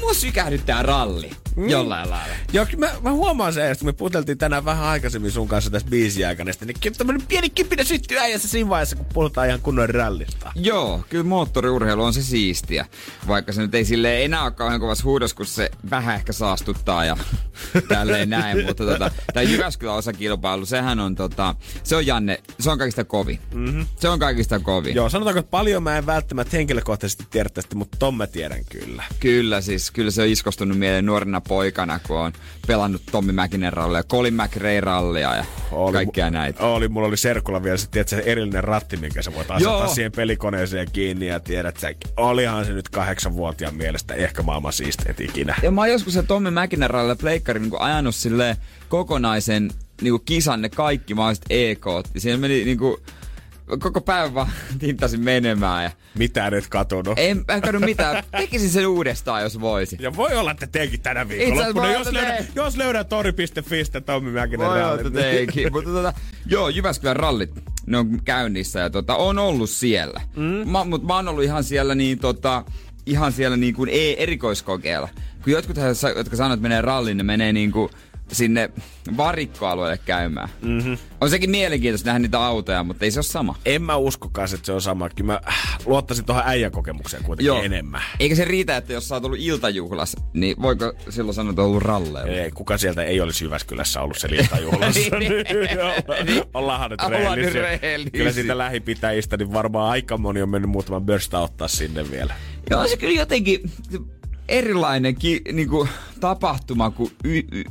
[0.00, 1.30] Mua sykähdyttää ralli.
[1.56, 1.68] Mm.
[1.68, 2.34] Jollain lailla.
[2.52, 6.26] Joo, mä, mä huomaan sen, että me puteltiin tänään vähän aikaisemmin sun kanssa tästä biisin
[6.26, 10.52] aikana, niin tämmönen pieni kipinä syttyy äijässä siinä vaiheessa, kun puhutaan ihan kunnon rallista.
[10.54, 12.86] Joo, kyllä moottoriurheilu on se siistiä.
[13.28, 17.04] Vaikka se nyt ei sille enää ole kauhean kovassa huudos, kun se vähän ehkä saastuttaa
[17.04, 17.16] ja
[17.88, 18.66] tälleen näin.
[18.66, 23.40] Mutta tota, tämä Jyväskylän osakilpailu, sehän on tota, se on Janne, se on kaikista kovin.
[23.54, 23.86] Mm-hmm.
[24.00, 24.94] Se on kaikista kovin.
[24.94, 29.04] Joo, sanotaanko, että paljon mä en välttämättä henkilökohtaisesti tiedä tästä, mutta ton mä tiedän kyllä.
[29.20, 32.32] Kyllä siis, kyllä se on iskostunut mieleen nuorena poikana, kun on
[32.66, 35.44] pelannut Tommi Mäkinen rallia, Colin McRae rallia ja
[35.92, 36.64] kaikkea mu- näitä.
[36.64, 39.94] Oli, mulla oli Serkulla vielä se, tiedät, se erillinen ratti, minkä sä voit asettaa Joo.
[39.94, 45.54] siihen pelikoneeseen kiinni ja tiedät sä, olihan se nyt kahdeksanvuotiaan mielestä ehkä maailman siisteet ikinä.
[45.62, 48.56] Ja mä oon joskus se Tommi Mäkinen rallilla pleikkari niin ajanut sille
[48.88, 49.70] kokonaisen
[50.02, 51.84] niin kisan ne kaikki mahdolliset EK.
[52.14, 52.96] Ja Siinä meni niin kuin,
[53.66, 57.18] koko päivän vaan tintasin menemään ja Mitään et katunut.
[57.18, 58.24] en, en kadun mitään.
[58.30, 59.96] Tekisin sen uudestaan, jos voisi.
[60.00, 64.82] Ja voi olla, että teinkin tänä viikonloppuna, jos, että jos löydän tori.fi, Tommi Mäkinen Voi
[64.82, 65.72] olla, että teinkin.
[65.72, 66.12] Mutta tota,
[66.46, 67.50] joo, Jyväskylän rallit,
[67.86, 70.20] ne on käynnissä ja tota, on ollut siellä.
[70.36, 70.70] Mm.
[70.70, 72.64] Mä, mut mä oon ollut ihan siellä niin tota,
[73.06, 75.08] ihan siellä niin kuin ei erikoiskokeilla.
[75.44, 75.76] Kun jotkut,
[76.16, 77.90] jotka sanoo, että menee ralliin, ne menee niin kuin
[78.32, 78.70] sinne
[79.16, 80.48] varikkoalueelle käymään.
[80.62, 80.98] Mm-hmm.
[81.20, 83.56] On sekin mielenkiintoista nähdä niitä autoja, mutta ei se ole sama.
[83.64, 85.08] En mä uskokaan, että se on sama.
[85.08, 87.62] Kyllä mä äh, luottaisin tuohon äijän kokemukseen kuitenkin Joo.
[87.62, 88.02] enemmän.
[88.20, 91.68] Eikä se riitä, että jos sä oot ollut iltajuhlas, niin voiko silloin sanoa, että on
[91.68, 92.32] ollut ralleilla?
[92.32, 95.00] Ei, kuka sieltä ei olisi Jyväskylässä ollut se iltajuhlassa.
[96.54, 97.62] Ollaanhan nyt rehellisiä.
[97.62, 98.10] rehellisiä.
[98.18, 102.34] Kyllä siitä lähipitäjistä, niin varmaan aika moni on mennyt muutaman börstä ottaa sinne vielä.
[102.70, 103.70] Joo, se kyllä jotenkin
[104.48, 105.88] erilainen ki, niinku,
[106.20, 107.64] tapahtuma kuin y, y,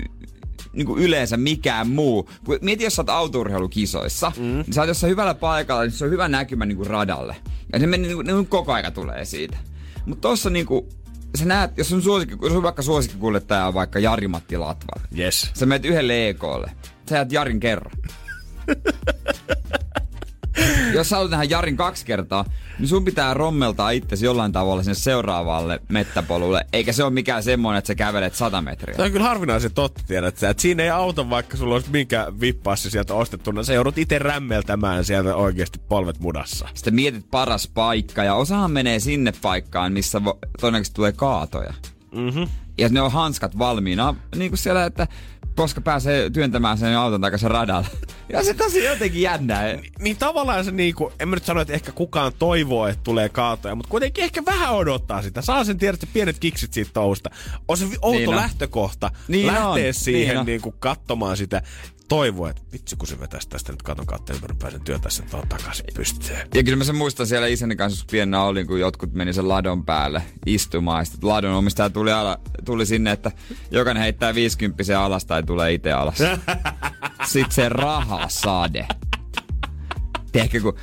[0.74, 2.30] niinku yleensä mikään muu.
[2.46, 4.44] Kun Mieti, jos sä oot autourheilukisoissa, mm.
[4.44, 7.36] niin sä oot jossain hyvällä paikalla, niin se on hyvä näkymä niinku radalle.
[7.74, 9.58] Ja se meni, niinku, niinku koko aika tulee siitä.
[10.06, 10.90] Mutta tossa niinku,
[11.36, 15.08] sä näet, jos on, suosikki, jos on vaikka suosikkikuljettaja on vaikka Jari-Matti Latvala.
[15.18, 15.52] Yes.
[15.54, 16.72] Sä menet yhdelle EKlle.
[17.10, 17.92] Sä jäät Jarin kerran.
[20.94, 22.46] Jos sä nähdä Jarin kaksi kertaa,
[22.80, 26.66] niin sun pitää rommeltaa itsesi jollain tavalla sinne seuraavalle mettäpolulle.
[26.74, 28.96] Eikä se ole mikään semmoinen, että sä kävelet 100 metriä.
[28.96, 30.50] Se on kyllä harvinaisen totta, tiedät sä.
[30.50, 33.64] Että siinä ei auta, vaikka sulla olisi minkä vippassi sieltä ostettuna.
[33.64, 36.68] Se joudut itse rämmeltämään sieltä oikeasti polvet mudassa.
[36.74, 41.74] Sitten mietit paras paikka ja osahan menee sinne paikkaan, missä vo- todennäköisesti tulee kaatoja.
[42.16, 42.48] Mm-hmm.
[42.78, 45.08] Ja ne on hanskat valmiina, niin kuin siellä, että
[45.56, 47.88] koska pääsee työntämään sen auton takaisin radalle.
[48.30, 49.64] Ja se tosi jotenkin jännää.
[50.00, 53.76] Niin tavallaan se niinku, en mä nyt sano, että ehkä kukaan toivoo, että tulee kaatoja,
[53.76, 55.42] mutta kuitenkin ehkä vähän odottaa sitä.
[55.42, 57.30] Saa sen tiedä, että pienet kiksit siitä touhusta.
[57.68, 58.36] On se outo Niin on.
[58.36, 60.46] lähtökohta Niin lähteä on, siihen niin on.
[60.46, 61.62] niinku katsomaan sitä.
[62.14, 65.86] Toivoa, että vitsi kun se vetäisi tästä nyt katon kautta, mä pääsen työntää sen takaisin
[65.94, 66.48] pystyyn.
[66.54, 69.50] Ja kyllä mä sen muistan siellä isäni kanssa, kun pienenä olin, kun jotkut meni sen
[69.50, 71.06] ladon päälle istumaan.
[71.06, 73.32] Sitten ladon omistaja tuli, ala, tuli sinne, että
[73.72, 76.18] jokainen heittää 50 alas tai tulee itse alas.
[77.32, 78.88] sitten se rahasade.
[80.34, 80.74] Tiedätkö, kun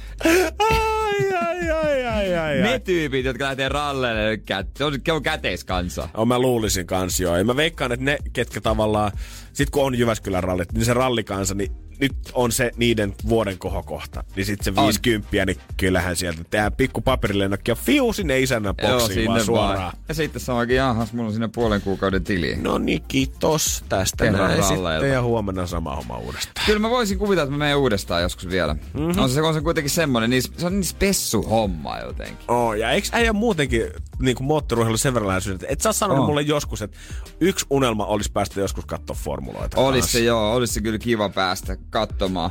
[0.59, 2.81] Ai, ai, ai, ai, ai, ne ai.
[2.81, 6.09] tyypit, jotka lähtee ralleille, kä- on, on käteiskansa.
[6.15, 7.37] On mä luulisin kans joo.
[7.37, 9.13] Ja mä veikkaan, että ne, ketkä tavallaan,
[9.53, 14.25] sit kun on Jyväskylän rallit, niin se rallikansa, niin nyt on se niiden vuoden kohokohta.
[14.37, 14.85] Niin sit se On.
[14.85, 19.93] 50, niin kyllähän sieltä tehdään pikku paperilennokki ja fiu sinne isännän boksiin vaan suoraan.
[20.09, 22.57] Ja sitten sanoikin, jahas, mulla on sinne puolen kuukauden tili.
[22.57, 25.01] No niin, kiitos tästä Kerran näin ralleilta.
[25.01, 26.67] sitten ja huomenna sama homma uudestaan.
[26.67, 28.75] Kyllä mä voisin kuvitella, että mä menen uudestaan joskus vielä.
[28.75, 29.23] Mm-hmm.
[29.23, 32.45] On, se, on se kuitenkin semmonen, niin, se on niin spessu homma jotenkin.
[32.49, 33.83] Oh, ja eikö äijä muutenkin
[34.21, 36.27] niin kuin moottoriurheilu sen verran että et sä oot sanonut On.
[36.27, 36.97] mulle joskus, että
[37.41, 39.81] yksi unelma olisi päästä joskus katsoa formuloita.
[39.81, 42.51] Olisi se joo, olisi se kyllä kiva päästä katsomaan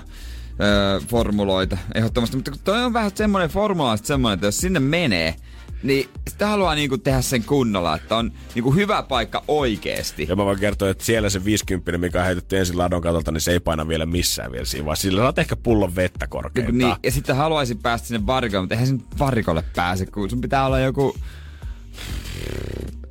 [0.62, 2.38] öö, formuloita ehdottomasti.
[2.38, 5.36] Mutta kun toi on vähän semmoinen formula, sitten semmoinen, että jos sinne menee,
[5.84, 10.26] niin sitä haluaa niinku tehdä sen kunnolla, että on niinku hyvä paikka oikeesti.
[10.30, 13.42] Ja mä voin kertoa, että siellä se 50, mikä on heitetty ensin ladon katolta, niin
[13.42, 16.78] se ei paina vielä missään vielä siinä, vaan sillä saat ehkä pullon vettä korkeintaan.
[16.78, 20.66] Niin, ja sitten haluaisin päästä sinne varikolle, mutta eihän sen varikolle pääse, kun sun pitää
[20.66, 21.16] olla joku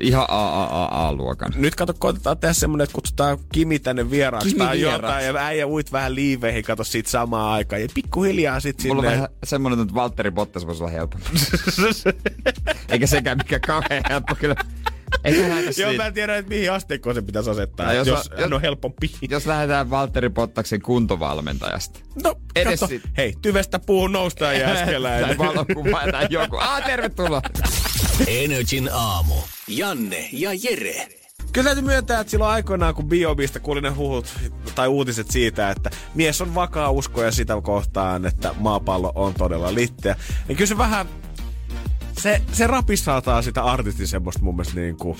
[0.00, 1.52] ihan AAA-luokan.
[1.56, 5.26] Nyt kato, koitetaan tehdä semmonen, että kutsutaan Kimi tänne vieraaksi Kimi tai jotain, vieraaksi.
[5.26, 9.08] ja äijä uit vähän liiveihin, kato siitä samaan aikaan, ja pikkuhiljaa sit Mulla sinne.
[9.08, 11.26] on vähän semmonen, että Valtteri Bottas voisi olla helpompi.
[12.88, 14.54] Eikä sekään mikään kauhean helppo kyllä.
[15.24, 15.92] Lähdetä Joo, siitä.
[15.96, 19.10] mä en tiedä, että mihin asteikkoon se pitäisi asettaa, Tai jos, jos jos on- helpompi.
[19.30, 22.00] Jos lähdetään Valtteri Bottaksen kuntovalmentajasta.
[22.24, 25.10] No, Edes kato, sit- hei, tyvestä puuhun noustaan jäskellä.
[25.20, 26.56] tai valokuva tai joku.
[26.56, 27.42] Ah, tervetuloa.
[28.26, 29.34] Energin aamu.
[29.68, 31.08] Janne ja Jere.
[31.52, 34.26] Kyllä täytyy myöntää, että silloin aikoinaan, kun Biobista kuulin ne huhut
[34.74, 40.16] tai uutiset siitä, että mies on vakaa uskoja sitä kohtaan, että maapallo on todella litteä,
[40.48, 41.06] niin kyllä se vähän,
[42.18, 45.18] se, se rapissataa sitä artistin semmoista mun mielestä niin kuin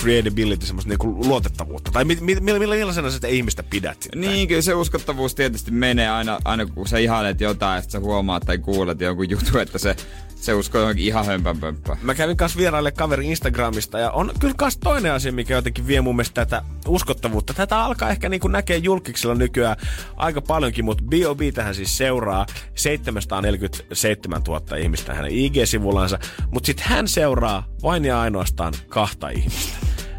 [0.00, 1.90] creatability, semmoista niin kuin luotettavuutta.
[1.90, 4.20] Tai mi, mi, millä, millaisena sä sitä ihmistä pidät sitten?
[4.20, 8.42] Niin, kyllä se uskottavuus tietysti menee aina, aina kun sä ihailet jotain, että sä huomaat
[8.46, 9.96] tai kuulet jonkun jutun, että se,
[10.44, 11.98] se uskoo johonkin ihan hömpänpömppään.
[12.02, 16.00] Mä kävin kanssa vieraille kaveri Instagramista ja on kyllä kanssa toinen asia, mikä jotenkin vie
[16.00, 17.54] mun mielestä tätä uskottavuutta.
[17.54, 19.76] Tätä alkaa ehkä niin näkee julkiksella nykyään
[20.16, 21.40] aika paljonkin, mutta B.O.B.
[21.54, 26.18] tähän siis seuraa 747 000 ihmistä hänen IG-sivullansa,
[26.50, 29.78] mutta sitten hän seuraa vain ja ainoastaan kahta ihmistä.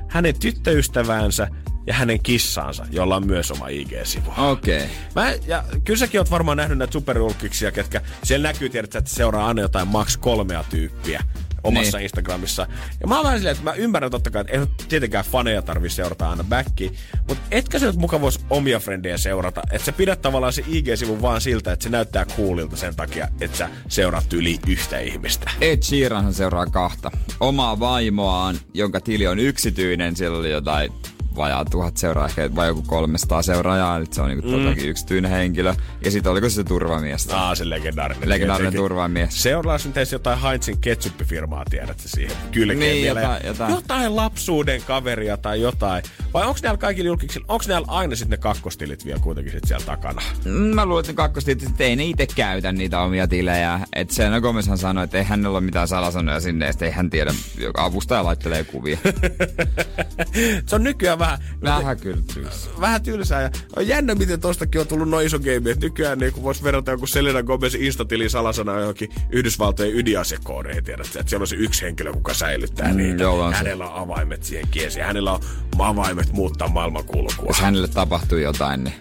[0.10, 1.48] Hänen tyttöystäväänsä
[1.88, 4.34] ja hänen kissaansa, jolla on myös oma IG-sivu.
[4.38, 4.78] Okei.
[4.78, 4.90] Okay.
[5.16, 9.48] Mä, ja kyllä säkin oot varmaan nähnyt näitä superjulkiksia, ketkä siellä näkyy, tiedät, että seuraa
[9.48, 11.24] aina jotain max kolmea tyyppiä
[11.66, 12.04] omassa Niin.
[12.04, 12.68] Instagramissa.
[13.02, 15.90] Ja mä oon vähän silleen, että mä ymmärrän totta kai, että ei tietenkään faneja tarvi
[15.90, 16.96] seurata aina backiin,
[17.28, 21.22] mutta etkö se nyt muka vois omia frendejä seurata, että sä pidät tavallaan se IG-sivun
[21.22, 25.52] vaan siltä, että se näyttää coolilta sen takia, että sä seuraat yli yhtä ihmistä.
[25.62, 27.12] Ed Sheeranhan seuraa kahta.
[27.40, 30.92] Omaa vaimoaan, jonka tili on yksityinen, siellä oli jotain
[31.36, 34.54] vajaa tuhat seuraa, ehkä vai joku 300 seuraajaa, nyt se on niinku mm.
[34.64, 35.74] totakin yksityinen henkilö.
[36.06, 37.30] Ja sitten oliko se se turvamies?
[37.32, 38.30] Aa, se legendaarinen.
[38.30, 38.90] Legendaarinen tietenkin.
[38.90, 39.44] turvamies.
[39.44, 43.22] Seuraavaksi nyt edes jotain Heinzin ketsuppifirmaa, tiedätkö siihen kylkeen Niin, vielä.
[43.22, 43.74] jotain- jotain.
[43.74, 46.04] jotain lapsuuden kaveria tai jotain.
[46.34, 49.86] Vai onko näillä kaikilla julkiksilla, onko näillä aina sitten ne kakkostilit vielä kuitenkin sit siellä
[49.86, 50.22] takana?
[50.46, 53.80] Mm, Mä luulen, että ne kakkostilit, että ei ne itse käytä niitä omia tilejä.
[53.96, 57.10] Et Selena Gomezhan sanoi, että ei hänellä ole mitään salasanoja sinne, ja sitten ei hän
[57.10, 57.34] tiedä,
[57.78, 58.98] avustaja laittelee kuvia.
[60.68, 61.20] Se on nykyään
[61.64, 62.70] vähän, Vähän kyllä tylsä.
[62.82, 63.42] vähän tylsää.
[63.42, 66.92] Ja on jännä, miten tostakin on tullut noin iso game, että nykyään niin voisi verrata
[66.92, 72.14] joku Selena Gomezin instatilin salasana johonkin Yhdysvaltojen ydinasekoodeihin, tiedätkö, että siellä on se yksi henkilö,
[72.14, 73.24] kuka säilyttää Mm, niitä.
[73.24, 73.58] joo, on se.
[73.58, 75.40] hänellä on avaimet siihen kiesiin, hänellä on
[75.80, 77.46] avaimet muuttaa maailmankulkua.
[77.48, 78.96] Jos hänelle tapahtuu jotain, niin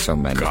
[0.00, 0.44] se on mennyt.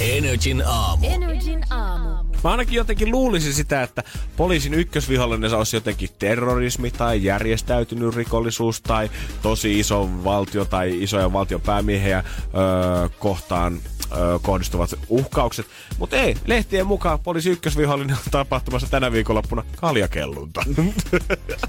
[0.00, 1.06] Energin aamu.
[1.06, 2.25] Energin aamu.
[2.44, 4.02] Mä ainakin jotenkin luulisin sitä, että
[4.36, 9.10] poliisin ykkösvihollinen olisi jotenkin terrorismi tai järjestäytynyt rikollisuus tai
[9.42, 13.78] tosi iso valtio tai isoja valtiopäämiehiä öö, kohtaan
[14.16, 15.66] öö, kohdistuvat uhkaukset.
[15.98, 20.62] Mutta ei, lehtien mukaan poliisi ykkösvihollinen on tapahtumassa tänä viikonloppuna kaljakellunta.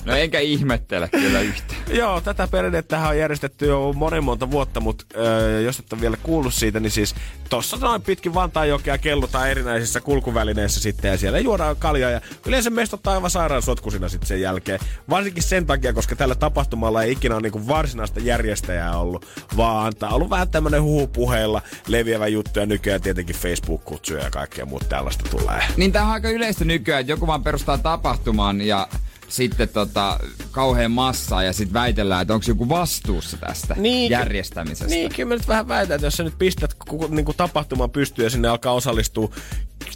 [0.05, 1.81] No enkä ihmettele kyllä yhtään.
[1.89, 6.17] Joo, tätä perinnettä on järjestetty jo monen monta vuotta, mutta öö, jos et ole vielä
[6.23, 7.15] kuullut siitä, niin siis
[7.49, 12.95] tossa noin pitkin Vantaanjokea kellutaan erinäisissä kulkuvälineissä sitten ja siellä juodaan kaljaa ja yleensä meistä
[12.95, 14.79] ottaa aivan sairaan sotkusina sitten sen jälkeen.
[15.09, 19.25] Varsinkin sen takia, koska tällä tapahtumalla ei ikinä ole niinku varsinaista järjestäjää ollut,
[19.57, 24.65] vaan tämä on ollut vähän tämmönen huhupuheilla leviävä juttu ja nykyään tietenkin Facebook-kutsuja ja kaikkea
[24.65, 25.63] muuta tällaista tulee.
[25.77, 28.87] Niin tää on aika yleistä nykyään, että joku vaan perustaa tapahtuman ja
[29.27, 30.19] sitten tota,
[30.51, 34.85] kauhean massaa ja sitten väitellään, että onko joku vastuussa tästä Niin, järjestämisestä.
[34.93, 38.23] Niin, kyllä mä nyt vähän väitän, että jos sä nyt pistät ku- niinku tapahtumaan pystyyn
[38.23, 39.29] ja sinne alkaa osallistua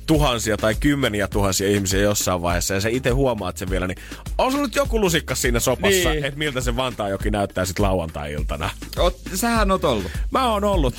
[0.07, 3.97] tuhansia tai kymmeniä tuhansia ihmisiä jossain vaiheessa ja sä itse huomaat sen vielä, niin
[4.37, 6.09] on sulla nyt joku lusikka siinä sopassa, Niin.
[6.11, 6.25] niin.
[6.25, 8.69] että miltä se Vantaajoki näyttää sitten lauantai-iltana.
[8.97, 10.11] Oot, sähän oot ollut.
[10.31, 10.95] Mä oon ollut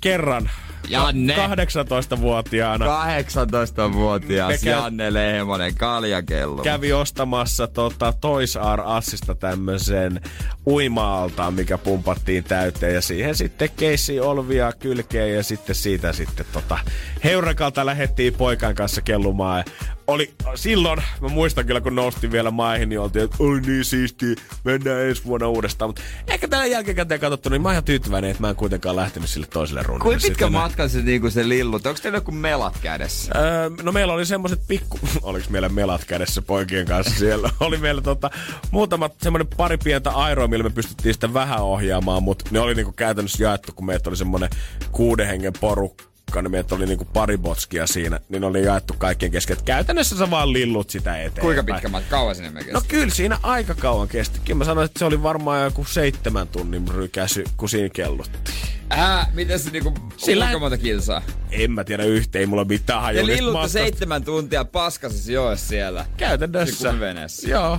[0.00, 0.50] kerran
[0.90, 1.34] Janne.
[1.36, 2.86] 18-vuotiaana.
[2.86, 6.62] 18-vuotias Me käy- Janne Lehmonen, kaljakello.
[6.62, 10.20] kävi ostamassa tota, Toys R Usista tämmöisen
[10.66, 16.78] uima-altaan, mikä pumpattiin täyteen ja siihen sitten keissi olvia kylkeen ja sitten siitä sitten tota,
[17.24, 19.64] Heurakalta lähettiin poikan kanssa kellumaan
[20.10, 24.34] oli silloin, mä muistan kyllä kun noustiin vielä maihin, niin oltiin, että oi niin siistiä,
[24.64, 25.88] mennään ensi vuonna uudestaan.
[25.88, 29.28] Mutta ehkä tällä jälkikäteen katsottu, niin mä oon ihan tyytyväinen, että mä en kuitenkaan lähtenyt
[29.28, 30.02] sille toiselle runnalle.
[30.02, 30.52] Kuinka pitkä sitten.
[30.52, 31.86] matka se, niinku se lillut?
[31.86, 33.32] Onko teillä joku melat kädessä?
[33.38, 34.98] Öö, no meillä oli semmoset pikku...
[35.22, 37.50] Oliks meillä melat kädessä poikien kanssa siellä?
[37.60, 38.30] oli meillä tota,
[38.70, 42.92] muutamat semmonen pari pientä airoa, millä me pystyttiin sitä vähän ohjaamaan, mutta ne oli niinku
[42.92, 44.50] käytännössä jaettu, kun meitä oli semmonen
[44.92, 49.56] kuuden hengen porukka niin meitä oli niinku pari botskia siinä, niin oli jaettu kaikkien kesken.
[49.56, 51.40] Et käytännössä sä vaan lillut sitä eteenpäin.
[51.42, 52.10] Kuinka pitkä matka?
[52.10, 54.40] Kauan sinne me No kyllä siinä aika kauan kesti.
[54.44, 58.44] Kyllä mä sanoin, että se oli varmaan joku seitsemän tunnin rykäsy, kun siinä kelluttiin.
[58.90, 61.22] Ää, miten se niinku, Sillä- kuinka monta kilsaa?
[61.50, 63.22] En mä tiedä yhteen, ei mulla mitään Ja hajua.
[63.22, 66.06] niistä lillutte seitsemän tuntia paskasessa joessa siellä.
[66.16, 66.88] Käytännössä.
[66.88, 67.48] Kumiveneessä.
[67.48, 67.78] Joo.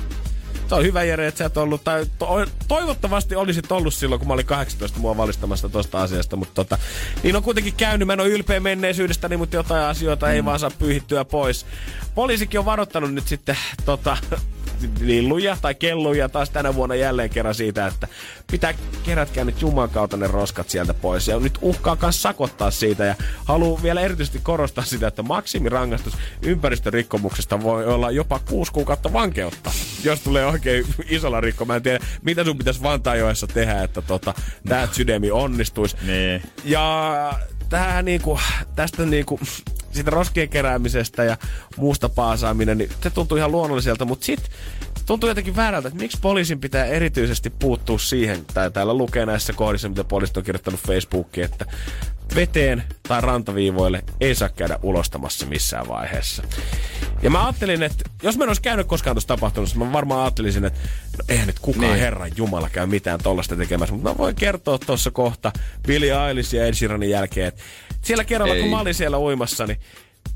[0.71, 4.27] Se on hyvä Jere, että sä et ollut, tai to, toivottavasti olisit ollut silloin, kun
[4.27, 6.77] mä olin 18 mua valistamassa tosta asiasta, mutta tota,
[7.23, 10.31] niin on kuitenkin käynyt, mä en ole ylpeä menneisyydestäni, mutta jotain asioita mm.
[10.31, 11.65] ei vaan saa pyyhittyä pois.
[12.15, 14.17] Poliisikin on varoittanut nyt sitten tota,
[14.99, 18.07] lilluja tai kelluja taas tänä vuonna jälleen kerran siitä, että
[18.51, 21.27] pitää kerätkää nyt Jumalan kautta ne roskat sieltä pois.
[21.27, 27.63] Ja nyt uhkaa myös sakottaa siitä ja haluan vielä erityisesti korostaa sitä, että maksimirangaistus ympäristörikkomuksesta
[27.63, 29.71] voi olla jopa kuusi kuukautta vankeutta,
[30.03, 31.65] jos tulee oikein isolla rikko.
[31.65, 34.33] Mä en tiedä, mitä sun pitäisi Vantaajoessa tehdä, että tota,
[34.67, 35.97] tää sydämi onnistuisi.
[36.05, 36.43] Niin.
[36.63, 37.33] Ja
[37.71, 38.39] tähän niinku,
[38.75, 39.39] tästä niinku,
[39.91, 41.37] siitä roskien keräämisestä ja
[41.77, 44.51] muusta paasaaminen, niin se tuntuu ihan luonnolliselta, mutta sit
[45.05, 49.89] tuntuu jotenkin väärältä, että miksi poliisin pitää erityisesti puuttua siihen, tai täällä lukee näissä kohdissa,
[49.89, 51.65] mitä poliisit on kirjoittanut Facebookiin, että
[52.35, 56.43] veteen tai rantaviivoille ei saa käydä ulostamassa missään vaiheessa.
[57.21, 60.65] Ja mä ajattelin, että jos mä en olisi käynyt koskaan tuossa tapahtumassa, mä varmaan ajattelisin,
[60.65, 60.79] että
[61.17, 61.99] no eihän nyt kukaan Niin.
[61.99, 63.93] Herran Jumala käy mitään tollasta tekemässä.
[63.95, 65.51] Mutta mä voin kertoa tuossa kohta
[65.87, 67.61] Billie Eilish ja Ed Sheeranin jälkeen, että
[68.01, 68.61] siellä kerralla Ei.
[68.61, 69.79] kun mä olin siellä uimassa, niin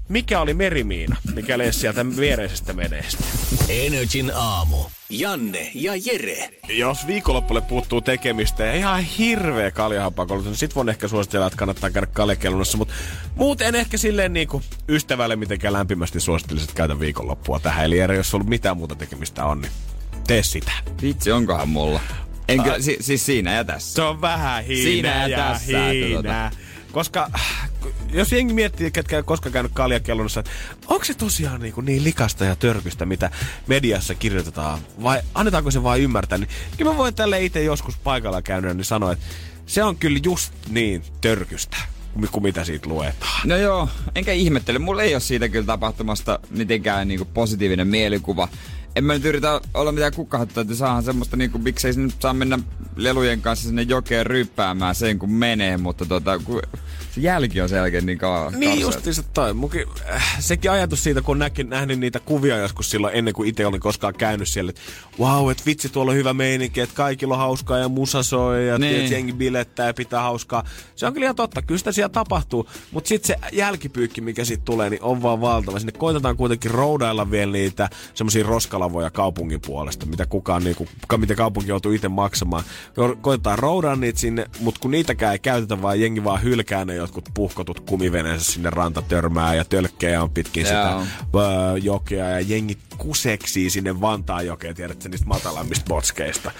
[0.09, 3.23] mikä oli merimiina, mikä lensi sieltä viereisestä veneestä?
[3.69, 4.77] Energin aamu.
[5.09, 6.49] Janne ja Jere.
[6.69, 11.89] Jos viikonloppuille puuttuu tekemistä ja ihan hirveä kaljahapakollus, niin sit voin ehkä suositella, että kannattaa
[11.89, 12.77] käydä kaljakelunassa.
[12.77, 12.93] Mutta
[13.35, 17.85] muuten ehkä silleen niin kuin ystävälle mitenkään lämpimästi suosittelisit käydä viikonloppua tähän.
[17.85, 19.71] Eli Jere, jos sulla mitään muuta tekemistä on, niin
[20.27, 20.71] tee sitä.
[21.01, 21.99] Vitsi, onkohan mulla?
[22.47, 23.95] En kyllä, si, siis siinä ja tässä.
[23.95, 26.51] Se on vähän hiinää Siinä ja ja tässä, että hiinää.
[26.95, 27.31] Koska
[28.13, 30.51] jos jengi miettii, ketkä ei koskaan käynyt kaljakellunassa, että
[30.87, 33.31] onko se tosiaan niin, kuin niin likasta ja törkystä, mitä
[33.67, 38.41] mediassa kirjoitetaan, vai annetaanko se vaan ymmärtää, niin kyllä mä voin tälle itse joskus paikalla
[38.41, 39.25] käydä, niin sanoa, että
[39.65, 41.77] se on kyllä just niin törkystä
[42.31, 43.41] kuin- mitä siitä luetaan.
[43.49, 44.79] No joo, enkä ihmettele.
[44.79, 48.47] Mulla ei ole siitä kyllä tapahtumasta mitenkään niinku positiivinen mielikuva.
[48.95, 52.33] En mä nyt yritä olla mitään kukkahattua, että saahan semmoista niinku, miksei se nyt saa
[52.33, 52.59] mennä
[52.95, 56.61] lelujen kanssa sinne jokeen ryppäämään sen kun menee, mutta tota, kun
[57.15, 58.53] se jälki on selkeä niin kauan.
[58.59, 59.53] Niin justiinsa toi.
[59.53, 63.65] Mukin, äh, sekin ajatus siitä, kun näki, nähnyt niitä kuvia joskus silloin ennen kuin itse
[63.65, 64.81] olin koskaan käynyt siellä, että
[65.19, 68.77] wow, että vitsi, tuolla on hyvä meininki, että kaikilla on hauskaa ja musa soi ja
[68.77, 68.97] Niin.
[68.99, 69.11] niin.
[69.11, 70.63] jengi bilettää ja pitää hauskaa.
[70.95, 74.63] Se on kyllä ihan totta, kyllä sitä siellä tapahtuu, mutta sitten se jälkipyykki, mikä siitä
[74.65, 75.79] tulee, niin on vaan valtava.
[75.79, 81.35] Sinne koitetaan kuitenkin roudailla vielä niitä semmoisia roskalavoja kaupungin puolesta, mitä kukaan, niinku, ka- mitä
[81.35, 82.63] kaupunki joutuu itse maksamaan.
[83.21, 87.29] Koitetaan roudaa niitä sinne, mutta kun niitäkään ei käytetä, vaan jengi vaan hylkää ne jotkut
[87.33, 91.03] puhkotut kumiveneensä sinne rantatörmää ja tölkkejä on pitkin sitä
[91.33, 91.43] Joo.
[91.43, 96.51] öö, jokea ja jengi kuseksii sinne Vantaan jokeen, tiedätkö, niistä matalammista botskeista.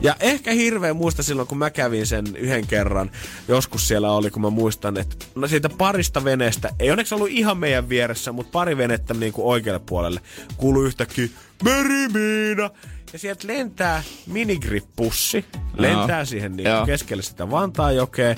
[0.00, 3.10] Ja ehkä hirveän muista silloin, kun mä kävin sen yhden kerran,
[3.48, 7.58] joskus siellä oli, kun mä muistan, että no siitä parista veneestä, ei onneksi ollut ihan
[7.58, 10.20] meidän vieressä, mutta pari venettä niin kuin oikealle puolelle,
[10.56, 11.28] kuului yhtäkkiä
[11.64, 12.70] merimiina.
[13.12, 15.44] Ja sieltä lentää minigrippussi,
[15.78, 18.34] lentää siihen niin keskelle sitä Vantaanjokea,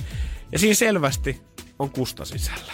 [0.52, 1.40] ja siinä selvästi
[1.78, 2.72] on kusta sisällä.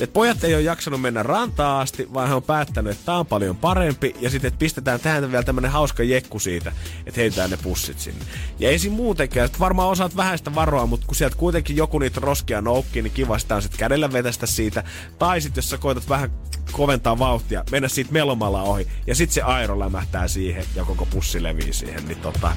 [0.00, 3.26] Et pojat ei ole jaksanut mennä rantaan asti, vaan he on päättänyt, että tämä on
[3.26, 4.16] paljon parempi.
[4.20, 6.72] Ja sitten, että pistetään tähän vielä tämmönen hauska jekku siitä,
[7.06, 8.24] että heitetään ne pussit sinne.
[8.58, 11.98] Ja ei siinä muutenkaan, että varmaan osaat vähän sitä varoa, mutta kun sieltä kuitenkin joku
[11.98, 14.84] niitä roskia noukkii, niin kiva sitä on sitten kädellä vetästä siitä.
[15.18, 16.30] Tai sitten jos sä koetat vähän
[16.72, 21.42] koventaa vauhtia, mennä siitä melomalla ohi, ja sitten se aero lämähtää siihen, ja koko pussi
[21.42, 22.52] levii siihen, niin tota...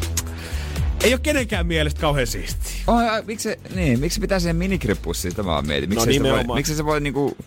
[1.04, 2.72] Ei ole kenenkään mielestä kauhean siistiä.
[2.88, 5.90] Oh, ja, miksi, se, niin, miksi pitää siihen minikripussiin, sitä mä vaan mietin.
[5.90, 7.38] Miksi No se voi, miksi se voi niinku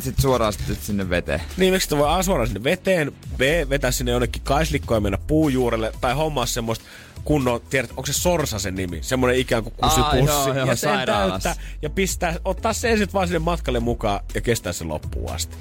[0.00, 1.40] sit suoraan sitten sinne veteen?
[1.56, 5.18] Niin, miksi sitä voi A suoraan sinne veteen, B vetää sinne jonnekin kaislikkoon ja mennä
[5.26, 6.84] puujuurelle, tai hommaa semmoista
[7.24, 8.98] kunnon, tiedät, onko se Sorsa sen nimi?
[9.02, 10.36] Semmoinen ikään kuin kusipussi.
[10.36, 11.48] Aa, joo, joo, ja sen sairaalassa.
[11.48, 15.56] täyttää ja pistää, ottaa sen sitten vaan sinne matkalle mukaan ja kestää sen loppuun asti.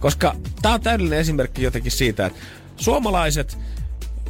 [0.00, 2.38] Koska tää on täydellinen esimerkki jotenkin siitä, että
[2.76, 3.58] suomalaiset,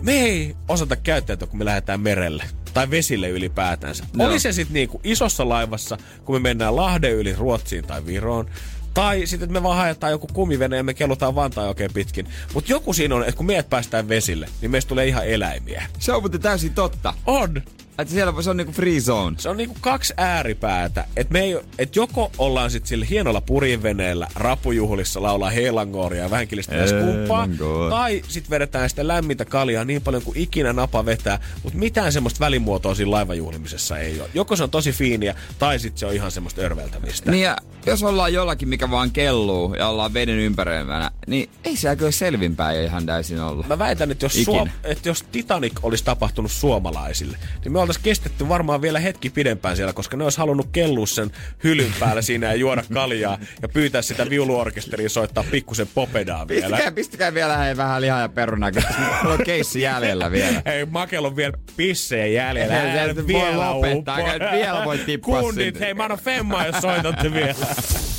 [0.05, 2.45] me ei osata käyttäytyä, kun me lähdetään merelle
[2.75, 4.05] tai vesille ylipäätänsä.
[4.15, 4.29] Joo.
[4.29, 8.51] Oli se sitten niinku isossa laivassa, kun me mennään Lahden yli Ruotsiin tai Viroon,
[8.95, 12.29] tai sitten, että me vaan haetaan joku kumivene ja me kellutaan Vantaan oikein pitkin.
[12.55, 15.87] Mutta joku siinä on, että kun meidät päästään vesille, niin meistä tulee ihan eläimiä.
[15.99, 17.15] Se on muuten täysin totta.
[17.27, 17.63] On!
[17.99, 19.37] Että siellä se on niinku free zone.
[19.39, 21.05] Se on niinku kaksi ääripäätä.
[21.17, 26.49] Että me ei, et joko ollaan sitten sillä hienolla purinveneellä rapujuhlissa laulaa heilangoria ja vähän
[26.49, 27.49] kilistetään skumppaa,
[27.91, 32.41] tai sitten vedetään sitä lämmintä kaljaa niin paljon kuin ikinä napa vetää, mutta mitään semmoista
[32.41, 34.29] välimuotoa siinä laivajuhlimisessa ei ole.
[34.35, 37.31] Joko se on tosi fiiniä, tai sitten se on ihan semmoista örveltämistä.
[37.31, 41.97] Niin ja jos ollaan jollakin, mikä vaan kelluu ja ollaan veden ympäröimänä, niin ei se
[41.97, 43.65] kyllä selvinpäin jo ihan täysin olla.
[43.69, 44.45] Mä väitän, että jos.
[44.45, 49.77] Suom- että jos Titanic olisi tapahtunut suomalaisille, niin me oltaisiin kestetty varmaan vielä hetki pidempään
[49.77, 51.31] siellä, koska ne olisi halunnut kellua sen
[51.65, 56.67] hylyn päällä siinä ja juoda kaljaa ja pyytää sitä viuluorkesteria soittaa pikkusen popedaa vielä.
[56.69, 60.63] Pistäkää, pistäkää vielä hei, vähän lihaa ja perunaa, koska on keissi jäljellä vielä.
[60.65, 62.83] Ei, Makel on vielä pissejä jäljellä.
[62.83, 64.17] Ei, Älä nyt voi vielä lopettaa,
[64.53, 65.87] vielä voi tippua Kundit, sinne.
[65.87, 67.55] hei mä annan femmaa, jos soitatte vielä.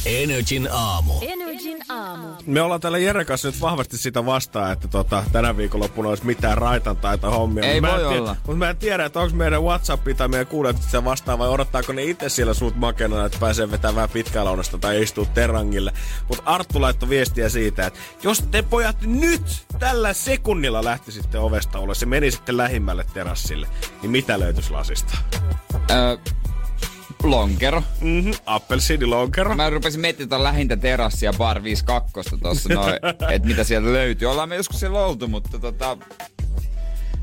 [0.06, 1.14] Energin aamu.
[1.22, 2.28] Energin aamu.
[2.46, 6.58] Me ollaan täällä Jere kanssa nyt vahvasti sitä vastaan, että tota, tänä viikonloppuna olisi mitään
[6.58, 7.64] raitan tai hommia.
[7.64, 8.36] Ei Mut mä voi en olla.
[8.36, 11.94] Mutta mä en tiedä, että onko meidän Whatsapp tai meidän kuulijat sitä vastaan vai odottaako
[11.94, 15.94] ne itse siellä suut makena, että pääsee vetämään vähän pitkää lounasta tai istuu terangille.
[16.28, 22.02] Mutta Arttu laittoi viestiä siitä, että jos te pojat nyt tällä sekunnilla lähtisitte ovesta ulos
[22.02, 23.68] ja menisitte lähimmälle terassille,
[24.02, 25.18] niin mitä löytyisi lasista?
[25.92, 26.18] Öö,
[27.24, 27.84] lonkero.
[28.02, 29.56] Mhm, appelsiinilonkero.
[29.56, 32.94] Mä rupesin miettimään lähintä terassia bar 52 tossa noin,
[33.34, 34.32] että mitä sieltä löytyy.
[34.32, 35.98] Ollaan me joskus siellä oltu, mutta tota...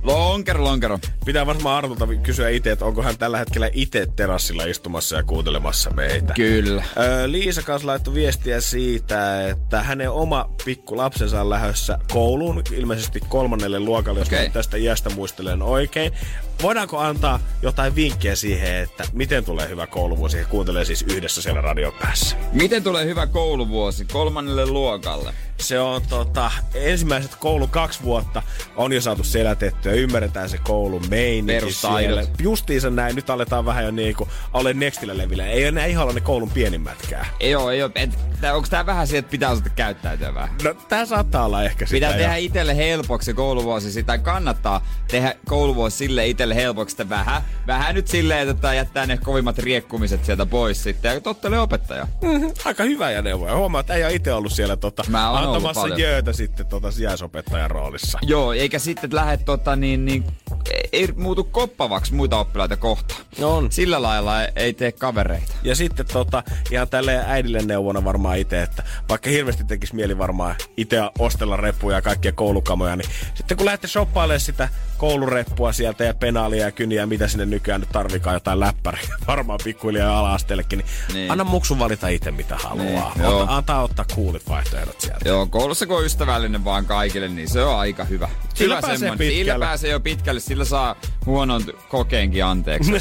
[0.03, 0.99] Lonkero, lonkero.
[1.25, 5.91] Pitää varmaan Artulta kysyä itse, että onko hän tällä hetkellä itse terassilla istumassa ja kuuntelemassa
[5.91, 6.35] meitä.
[6.35, 6.85] Kyllä.
[6.97, 13.21] Öö, Liisa kanssa laittoi viestiä siitä, että hänen oma pikku lapsensa on lähdössä kouluun, ilmeisesti
[13.29, 14.51] kolmannelle luokalle, jos okay.
[14.51, 16.13] tästä iästä muistelen oikein.
[16.63, 20.39] Voidaanko antaa jotain vinkkiä siihen, että miten tulee hyvä kouluvuosi?
[20.39, 22.37] He kuuntelee siis yhdessä siellä radion päässä.
[22.53, 25.35] Miten tulee hyvä kouluvuosi kolmannelle luokalle?
[25.61, 28.43] Se on tota, ensimmäiset koulun kaksi vuotta
[28.77, 32.31] on jo saatu selätettyä, ymmärretään se koulun meininki Perustaidot.
[32.39, 35.47] Justiinsa näin, nyt aletaan vähän jo niinku ole nextillä levillä.
[35.47, 37.27] Ei enää ihan ole ne koulun pienimmätkään.
[37.41, 37.91] Ei oo, ei oo.
[37.95, 40.57] Et, tää, onks tää vähän siitä, että pitää osata käyttäytyä vähän?
[40.65, 41.97] No, tää saattaa olla ehkä sitä.
[41.97, 42.17] Pitää jo.
[42.17, 47.95] tehdä itselle helpoksi kouluvuosi, sitä kannattaa tehdä kouluvuosi sille itselle opettajalle helpoksi, että vähän, vähän
[47.95, 52.07] nyt silleen, että jättää ne kovimmat riekkumiset sieltä pois sitten ja tottelee opettaja.
[52.23, 52.53] Mm-hmm.
[52.65, 53.57] Aika hyvä ja neuvoja.
[53.57, 56.01] Huomaa, että ei ole itse ollut siellä tota, Mä ollut antamassa paljon.
[56.01, 58.19] jöötä sitten tota sijaisopettajan roolissa.
[58.23, 60.25] Joo, eikä sitten lähde tota niin, niin
[60.93, 63.21] ei muutu koppavaksi muita oppilaita kohtaan.
[63.39, 63.73] No on.
[63.73, 65.53] Sillä lailla ei- ei tee kavereita.
[65.63, 70.55] Ja sitten tota, ihan tälle äidille neuvona varmaan itse, että vaikka hirveästi tekisi mieli varmaan
[70.77, 76.15] itse ostella reppuja ja kaikkia koulukamoja, niin sitten kun lähdette shoppailemaan sitä koulureppua sieltä ja
[76.15, 80.87] penaalia ja kyniä, mitä sinne nykyään nyt tarvikaan, jotain läppäriä, varmaan pikkuhiljaa ja ala-asteellekin, niin,
[81.15, 81.31] Niin.
[81.31, 83.13] anna muksun valita itse mitä haluaa.
[83.15, 83.27] Niin.
[83.27, 85.29] Ota, antaa ottaa coolit vaihtoehdot sieltä.
[85.29, 88.29] Joo, koulussa kun on ystävällinen vaan kaikille, niin se on aika hyvä.
[88.55, 89.29] Sillä hyvä pääsee semmonen.
[89.29, 89.65] Sillä pitkälle.
[89.67, 90.97] pääsee jo pitkälle, sillä saa
[91.27, 92.93] huonon kokeenkin anteeksi.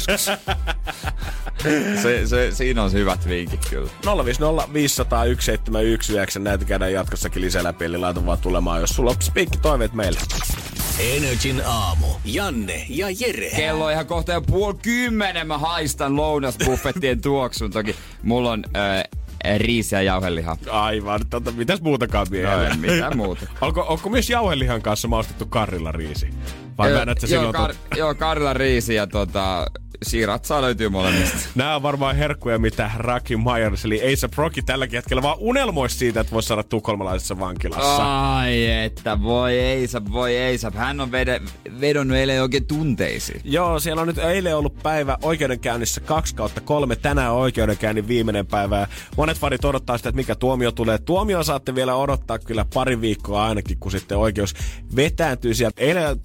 [2.02, 3.90] se, se, siinä on se hyvät vinkit kyllä.
[4.24, 9.16] 050 500 1719, näitä käydään jatkossakin lisää läpi, eli laita vaan tulemaan, jos sulla on
[9.20, 10.20] spiikki toiveet meille.
[10.98, 12.06] Energin aamu.
[12.24, 13.50] Janne ja Jere.
[13.56, 17.70] Kello on ihan kohta jo puoli kymmenen, mä haistan lounasbuffettien tuoksun.
[17.70, 19.02] Toki mulla on äh,
[19.58, 20.56] riisiä ja jauhelihaa.
[20.70, 22.76] Aivan, tota, mitäs muutakaan No, vielä?
[22.76, 23.46] mitään muuta.
[23.60, 26.30] onko, onko myös jauhelihan kanssa maustettu karrilla riisi?
[26.78, 29.66] Vai Joo, väännät sä joo, silloin kar, joo, Karilla riisi ja tota,
[30.02, 31.38] siratsaa löytyy molemmista.
[31.54, 36.20] Nämä on varmaan herkkuja, mitä Rocky Myers, eli A$AP Rocky tälläkin hetkellä vaan unelmoisi siitä,
[36.20, 38.36] että voisi saada tukholmalaisessa vankilassa.
[38.36, 40.74] Ai että, voi Eisap, voi Eisap.
[40.74, 41.40] Hän on vede,
[41.80, 43.40] vedonnut eilen oikein tunteisiin.
[43.44, 46.96] Joo, siellä on nyt eilen ollut päivä oikeudenkäynnissä 2 kautta 3.
[46.96, 48.78] Tänään on oikeudenkäynnin viimeinen päivä.
[48.78, 50.98] Ja monet farit odottaa sitä, että mikä tuomio tulee.
[50.98, 54.54] Tuomio saatte vielä odottaa kyllä pari viikkoa ainakin, kun sitten oikeus
[54.96, 55.82] vetääntyy sieltä.
[55.82, 56.20] Eilen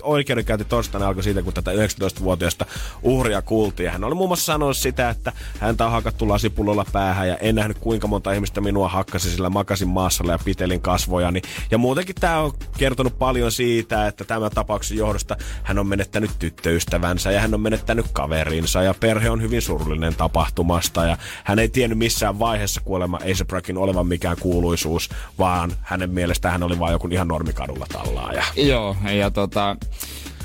[0.53, 2.65] oikeudenkäynti torstaina alkoi siitä, kun tätä 19-vuotiaasta
[3.03, 3.85] uhria kuultiin.
[3.85, 7.55] Ja hän oli muun muassa sanonut sitä, että häntä on hakattu lasipullolla päähän ja en
[7.55, 11.41] nähnyt kuinka monta ihmistä minua hakkasi, sillä makasin maassa ja pitelin kasvojani.
[11.71, 17.31] Ja muutenkin tämä on kertonut paljon siitä, että tämän tapauksen johdosta hän on menettänyt tyttöystävänsä
[17.31, 21.97] ja hän on menettänyt kaverinsa ja perhe on hyvin surullinen tapahtumasta ja hän ei tiennyt
[21.97, 23.19] missään vaiheessa kuolema
[23.51, 28.43] Rockin olevan mikään kuuluisuus, vaan hänen mielestään hän oli vain joku ihan normikadulla tallaaja.
[28.55, 29.77] Joo, ja tota...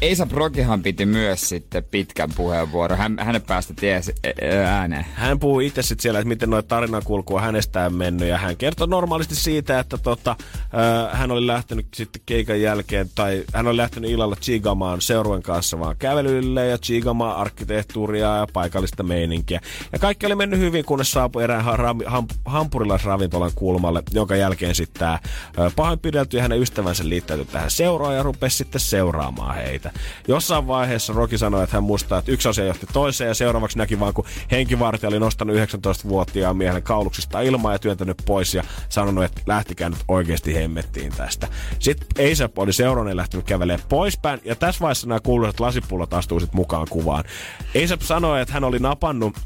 [0.02, 2.98] Eisa Brokihan piti myös sitten pitkän puheenvuoron.
[2.98, 5.06] Hän, hänen päästä tiesi ä- ääneen.
[5.14, 8.86] Hän puhuu itse sitten siellä, että miten noita tarinankulku on hänestään mennyt ja hän kertoo
[8.86, 10.36] normaalisti siitä, että tota,
[11.12, 15.96] hän oli lähtenyt sitten keikan jälkeen tai hän oli lähtenyt illalla chigamaan seurueen kanssa vaan
[15.98, 19.60] kävelylle ja chigamaan arkkitehtuuria ja paikallista meininkiä.
[19.92, 24.74] Ja kaikki oli mennyt hyvin, kunnes saapui erään ha- ram- ham- hampurilaisravintolan kulmalle, jonka jälkeen
[24.74, 25.18] sitten tämä
[25.76, 29.91] pahoinpidelty ja hänen ystävänsä liittäytyi tähän seuraan ja rupesi sitten seuraamaan heitä.
[30.28, 34.00] Jossain vaiheessa Roki sanoi, että hän muistaa, että yksi asia johti toiseen ja seuraavaksi näki
[34.00, 39.42] vaan, kun henkivartija oli nostanut 19-vuotiaan miehen kauluksista ilmaa ja työntänyt pois ja sanonut, että
[39.46, 41.48] lähtikää nyt oikeasti hemmettiin tästä.
[41.78, 46.86] Sitten ASAP oli seurannut lähtenyt kävelemään poispäin ja tässä vaiheessa nämä kuuluisat lasipullot sitten mukaan
[46.90, 47.24] kuvaan.
[47.84, 49.36] ASAP sanoi, että hän oli napannut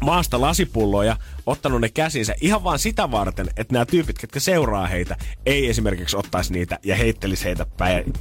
[0.00, 1.16] maasta lasipulloja,
[1.48, 6.16] ottanut ne käsinsä ihan vaan sitä varten, että nämä tyypit, ketkä seuraa heitä, ei esimerkiksi
[6.16, 8.12] ottaisi niitä ja heittelisi heitä päin,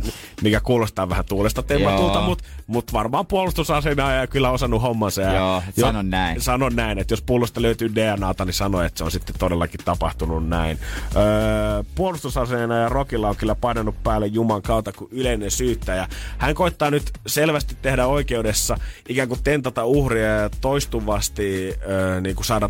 [0.42, 5.22] mikä kuulostaa vähän tuulesta temmatulta, mutta mut varmaan puolustusaseena ja kyllä osannut hommansa.
[5.22, 6.42] Ja Joo, sano näin.
[6.42, 10.50] Sanon näin, että jos pullosta löytyy DNAta, niin sano, että se on sitten todellakin tapahtunut
[10.50, 10.80] näin.
[11.16, 16.08] Öö, puolustusaseena ja Rokilla on kyllä painanut päälle Juman kautta kuin yleinen syyttäjä.
[16.38, 18.78] Hän koittaa nyt selvästi tehdä oikeudessa
[19.10, 22.70] ikään kuin tentata uhria ja toistuvasti öö, niin kuin saada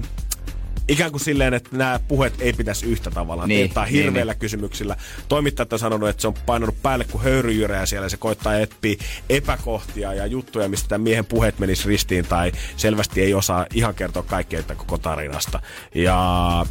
[0.87, 4.95] ikään kuin silleen, että nämä puheet ei pitäisi yhtä tavalla Niin, tentaa niin, hirveillä kysymyksillä.
[5.27, 8.95] Toimittajat on sanonut, että se on painanut päälle kuin höyryjyrejä siellä ja se koittaa etsiä
[9.29, 14.23] epäkohtia ja juttuja, mistä tämän miehen puheet menis ristiin tai selvästi ei osaa ihan kertoa
[14.23, 15.59] kaikkea koko tarinasta.
[15.95, 16.65] Ja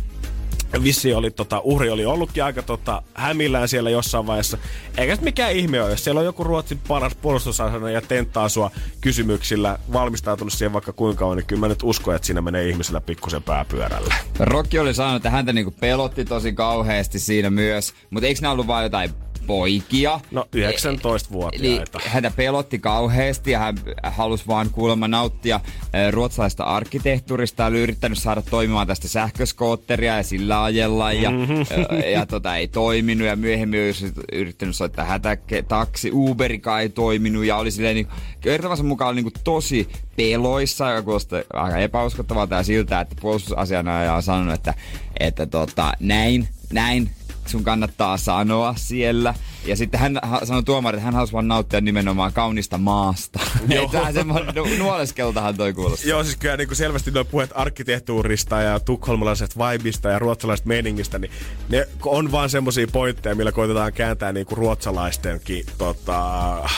[0.82, 4.58] vissi oli, tota, uhri oli ollutkin aika tota, hämillään siellä jossain vaiheessa.
[4.98, 8.70] Eikä se mikään ihme ole, jos siellä on joku Ruotsin paras puolustusasena ja tenttaa sua
[9.00, 13.00] kysymyksillä, valmistautunut siihen vaikka kuinka on, niin kyllä mä nyt uskon, että siinä menee ihmisellä
[13.00, 14.14] pikkusen pääpyörällä.
[14.38, 17.94] Rokki oli sanonut, että häntä niinku pelotti tosi kauheasti siinä myös.
[18.10, 19.10] Mutta eikö nämä ollut vain jotain
[19.46, 20.20] poikia?
[20.30, 21.98] No 19-vuotiaita.
[21.98, 25.60] Eli häntä pelotti kauheasti ja hän halusi vaan kuulemma nauttia
[25.94, 31.66] eh, ruotsalaista arkkitehtuurista ja oli yrittänyt saada toimimaan tästä sähköskootteria ja sillä ajella ja, mm-hmm.
[32.12, 37.70] ja tota, ei toiminut ja myöhemmin olisi yrittänyt soittaa hätätaksi, Uberikaan ei toiminut ja oli
[37.70, 38.08] silleen niin,
[38.40, 44.22] kertovansa mukaan oli niin tosi peloissa, joka kuulostaa aika epäuskottavalta ja siltä, että puolustusasianajaja on
[44.22, 44.74] sanonut, että,
[45.20, 47.10] että tota, näin, näin
[47.48, 49.34] sun kannattaa sanoa siellä.
[49.66, 53.40] Ja sitten hän sanoi tuomari, että hän halusi vaan nauttia nimenomaan kaunista maasta.
[53.92, 56.10] Tämä semmoinen nu- nuoleskeltahan toi kuulostaa.
[56.10, 61.18] Joo, siis kyllä niin kuin selvästi nuo puheet arkkitehtuurista ja tukholmalaisesta vibista ja ruotsalaisesta meningistä,
[61.18, 61.30] niin
[61.68, 66.68] ne on vaan semmosia pointteja, millä koitetaan kääntää niin kuin ruotsalaistenkin tota,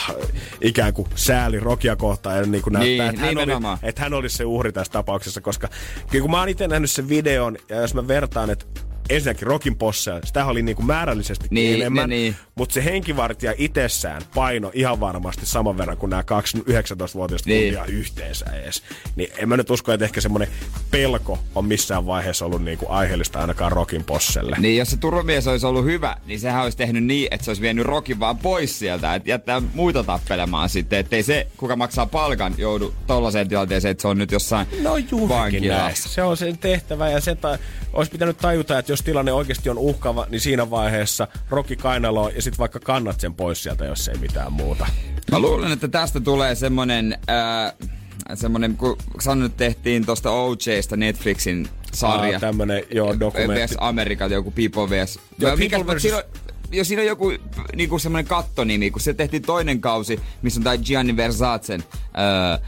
[0.61, 4.13] ikään kuin sääli Rokia kohtaan ja niin kuin Niin, näyttää, että, hän oli, että hän
[4.13, 5.69] olisi se uhri tässä tapauksessa, koska
[6.11, 8.65] kyllä kun mä oon itse nähnyt sen videon ja jos mä vertaan, että
[9.09, 12.35] ensinnäkin Rokin posseja, sitä oli niinku määrällisesti Niin, enemmän, niin, niin.
[12.55, 17.73] mutta se henkivartija itsessään paino ihan varmasti saman verran kuin nämä kaksi 19-vuotiaista Niin.
[17.73, 17.85] niin.
[17.87, 18.83] yhteensä edes.
[19.15, 20.47] Niin en mä nyt usko, että ehkä semmoinen
[20.91, 24.55] pelko on missään vaiheessa ollut niinku aiheellista ainakaan Rokin posselle.
[24.59, 27.61] Niin jos se turvamies olisi ollut hyvä, niin sehän olisi tehnyt niin, että se olisi
[27.61, 32.55] vienyt Rokin vaan pois sieltä, että jättää muita tappelemaan sitten, ettei se, kuka maksaa palkan,
[32.57, 35.63] joudu tollaiseen tilanteeseen, että se on nyt jossain No juurikin.
[35.93, 37.57] Se on sen tehtävä ja se ta-
[37.93, 42.41] olisi pitänyt tajuta, että jos tilanne oikeasti on uhkava, niin siinä vaiheessa Roki kainalo ja
[42.41, 44.87] sitten vaikka kannat sen pois sieltä, jos ei mitään muuta.
[45.31, 47.89] Mä luulen, että tästä tulee semmonen, äh,
[48.33, 52.33] semmonen, kun sanoin, että tehtiin tosta OJsta Netflixin sarja.
[52.35, 53.73] Aa, tämmönen, joo, dokumentti.
[53.73, 53.77] vs.
[53.79, 55.19] Amerikan joku People vs.
[55.39, 56.01] Joo, Joo, mikä, People vs.
[56.01, 56.23] siinä on,
[56.71, 57.33] jos siinä on joku
[57.75, 62.59] niinku semmoinen kattonimi, kun se tehtiin toinen kausi, missä on tai Gianni Versacen, äh,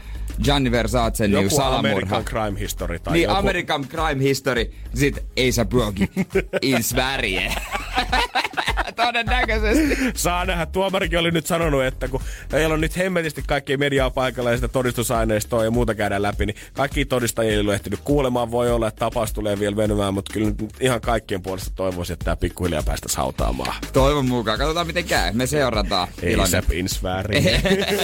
[0.44, 1.78] Gianni Versacen niinku Joku salamurha.
[1.92, 3.36] American Crime History tai Niin, joku.
[3.36, 4.70] American Crime History.
[4.94, 6.10] Sitten Eisa Björki
[6.62, 7.54] in Sverige.
[9.06, 9.98] Todennäköisesti.
[10.14, 12.20] Saa nähdä, tuomarikin oli nyt sanonut, että kun
[12.52, 16.56] heillä on nyt hemmetisti kaikki mediaa paikalla ja sitä todistusaineistoa ja muuta käydään läpi, niin
[16.72, 18.50] kaikki todistajia ei ole ehtinyt kuulemaan.
[18.50, 22.24] Voi olla, että tapaus tulee vielä venymään, mutta kyllä nyt ihan kaikkien puolesta toivoisin, että
[22.24, 23.74] tämä pikkuhiljaa päästä hautaamaan.
[23.92, 24.58] Toivon mukaan.
[24.58, 25.32] Katsotaan miten käy.
[25.32, 26.08] Me seurataan.
[26.22, 27.44] Ei se Pinsväärin.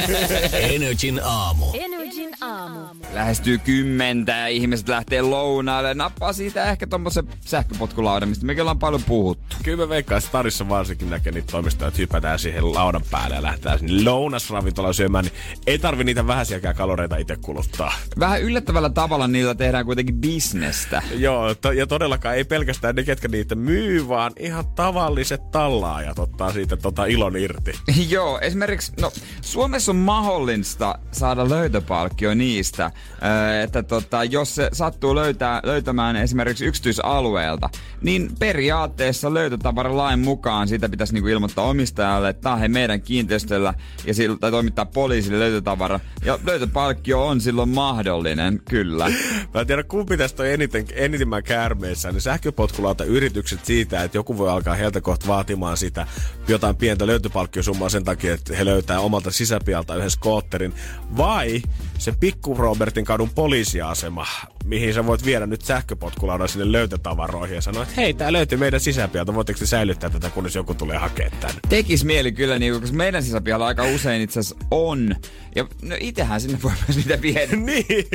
[0.75, 1.67] Energin aamu.
[1.75, 2.81] Energin aamu.
[3.13, 5.95] Lähestyy kymmentä ja ihmiset lähtee lounaalle.
[5.95, 9.57] Nappaa siitä ehkä tommosen sähköpotkulaudan, mistä mekin ollaan paljon puhuttu.
[9.63, 13.43] Kyllä mä veikkaan, että Starissa varsinkin näkee niitä toimistoja, että hypätään siihen laudan päälle ja
[13.43, 15.35] lähdetään sinne lounasravintolaan syömään, niin
[15.67, 17.93] ei tarvi niitä vähäisiäkään kaloreita itse kuluttaa.
[18.19, 21.03] Vähän yllättävällä tavalla niillä tehdään kuitenkin bisnestä.
[21.15, 26.53] Joo, to, ja todellakaan ei pelkästään ne, ketkä niitä myy, vaan ihan tavalliset tallaajat ottaa
[26.53, 27.73] siitä tota ilon irti.
[28.15, 35.15] Joo, esimerkiksi, no Suomessa on mahdollista saada löytöpalkkio niistä, ö, että tota, jos se sattuu
[35.15, 37.71] löytää, löytämään esimerkiksi yksityisalueelta,
[38.03, 43.75] niin periaatteessa löytötavaralain mukaan sitä pitäisi niinku ilmoittaa omistajalle, että tämä on meidän kiinteistöllä
[44.07, 46.01] ja sillä, tai toimittaa poliisille löytötavara.
[46.25, 49.09] Ja löytöpalkkio on silloin mahdollinen, kyllä.
[49.55, 54.39] Mä en tiedä, kumpi tästä on eniten, eniten käärmeissä, niin sähköpotkulauta yritykset siitä, että joku
[54.39, 56.07] voi alkaa heiltä kohta vaatimaan sitä
[56.49, 60.75] jotain pientä löytöpalkkiosummaa sen takia, että he löytää omalta sisäpialta yhden skootterin,
[61.17, 61.63] vai
[61.99, 64.27] se pikku Robertin kadun poliisiasema,
[64.69, 68.81] mihin sä voit viedä nyt sähköpotkulaudan sinne löytötavaroihin ja sanoa, että hei, tää löytyy meidän
[68.81, 71.51] sisäpialta, voitteko te säilyttää tätä, kunnes joku tulee hakemaan tän.
[71.69, 75.17] Tekis mieli kyllä, niin, koska meidän sisäpihalla aika usein itse asiassa on.
[75.55, 77.57] Ja no itehän sinne voi myös niitä viedä.
[77.67, 78.07] niin.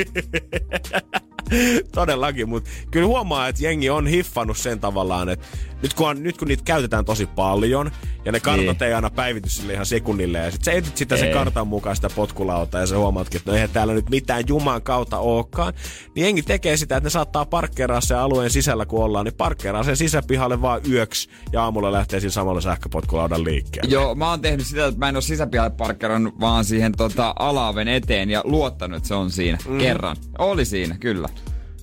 [1.92, 5.46] Todellakin, mutta kyllä huomaa, että jengi on hiffannut sen tavallaan, että
[5.84, 7.90] nyt kun, on, nyt kun niitä käytetään tosi paljon,
[8.24, 8.82] ja ne kartat Niin.
[8.82, 11.34] ei aina päivity sille ihan sekunnille, ja sit sä etit sitä sen Ei.
[11.34, 15.18] kartan mukaan sitä potkulauta, ja sä huomaatkin, että no eihän täällä nyt mitään juman kautta
[15.18, 15.72] olekaan,
[16.14, 19.82] niin jengi tekee sitä, että ne saattaa parkkeeraa sen alueen sisällä, kun ollaan, niin parkkeeraa
[19.82, 23.90] sen sisäpihalle vaan yöksi, ja aamulla lähtee siinä samalla sähköpotkulaudan liikkeelle.
[23.92, 27.88] Joo, mä oon tehnyt sitä, että mä en oo sisäpihalle parkkerannut, vaan siihen tota, alaoven
[27.88, 29.58] eteen ja luottanut, että se on siinä.
[29.68, 29.78] Mm.
[29.78, 30.16] Kerran.
[30.38, 31.28] Oli siinä, kyllä.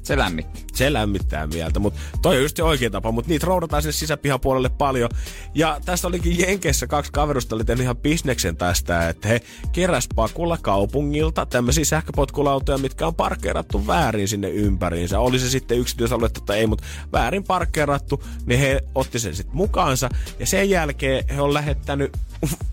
[0.03, 0.65] Se lämmitti.
[0.73, 4.69] Se lämmittää mieltä, mutta toi on just se oikea tapa, mutta niitä roudataan sinne sisäpihapuolelle
[4.69, 5.09] paljon.
[5.55, 9.41] Ja tästä olikin Jenkeissä kaksi kaverusta oli tehnyt ihan bisneksen tästä, että he
[9.71, 15.19] keräs pakulla kaupungilta tämmöisiä sähköpotkulautoja, mitkä on parkkeerattu väärin sinne ympäriinsä.
[15.19, 16.83] Oli se sitten yksityisaluetta tai ei, mutta
[17.13, 20.09] väärin parkkeerattu, niin he otti sen sitten mukaansa.
[20.39, 22.17] Ja sen jälkeen he on lähettänyt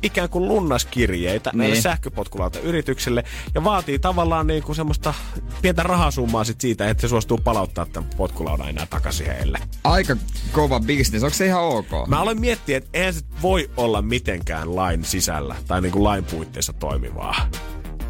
[0.03, 1.59] ikään kuin lunnaskirjeitä niin.
[1.59, 3.25] näille sähköpotkulautayritykselle
[3.55, 5.15] ja vaatii tavallaan niin kuin semmoista
[5.63, 9.59] pientä rahasummaa sit siitä, että se suostuu palauttaa tämän potkulaudan enää takaisin heille.
[9.85, 10.17] Aika
[10.53, 11.25] kova business.
[11.25, 12.09] Onko se ihan ok?
[12.09, 16.25] Mä aloin miettiä, että eihän se voi olla mitenkään lain sisällä tai niin kuin lain
[16.25, 17.49] puitteissa toimivaa.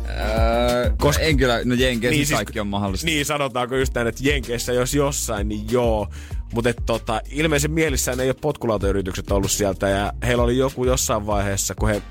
[0.08, 3.04] Öö, Koska, en kyllä, no Jenkeissä niin, kaikki on mahdollista.
[3.04, 6.08] Niin, sanotaanko just näin, että Jenkeissä jos jossain, niin joo.
[6.54, 11.74] Mutta tota, ilmeisen mielissään ei ole potkulautayritykset ollut sieltä ja heillä oli joku jossain vaiheessa,
[11.74, 12.02] kun he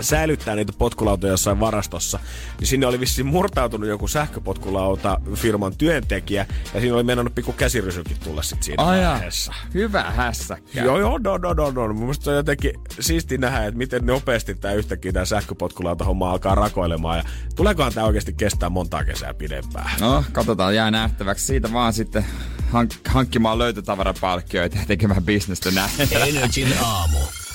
[0.00, 2.18] säilyttää niitä potkulautoja jossain varastossa,
[2.60, 8.16] niin sinne oli vissiin murtautunut joku sähköpotkulauta firman työntekijä, ja siinä oli mennnyt pikku käsirysykin
[8.24, 9.12] tulla sit siinä Ai jaa.
[9.12, 9.52] vaiheessa.
[9.74, 10.82] Hyvä hässäkkä.
[10.84, 11.88] Joo, joo, no, no, no, no.
[11.88, 16.30] Mun mielestä se on jotenkin siisti nähdä, että miten nopeasti tämä yhtäkkiä tämä sähköpotkulauta homma
[16.30, 17.18] alkaa rakoilemaan.
[17.18, 17.24] Ja
[17.56, 20.00] tuleekohan tämä oikeasti kestää montaa kesää pidempään?
[20.00, 21.46] No, katsotaan, jää nähtäväksi.
[21.46, 22.24] Siitä vaan sitten
[22.72, 25.90] hank- hankkimaan löytötavarapalkkioita ja tekemään bisnestä näin.
[26.28, 27.18] Energin aamu.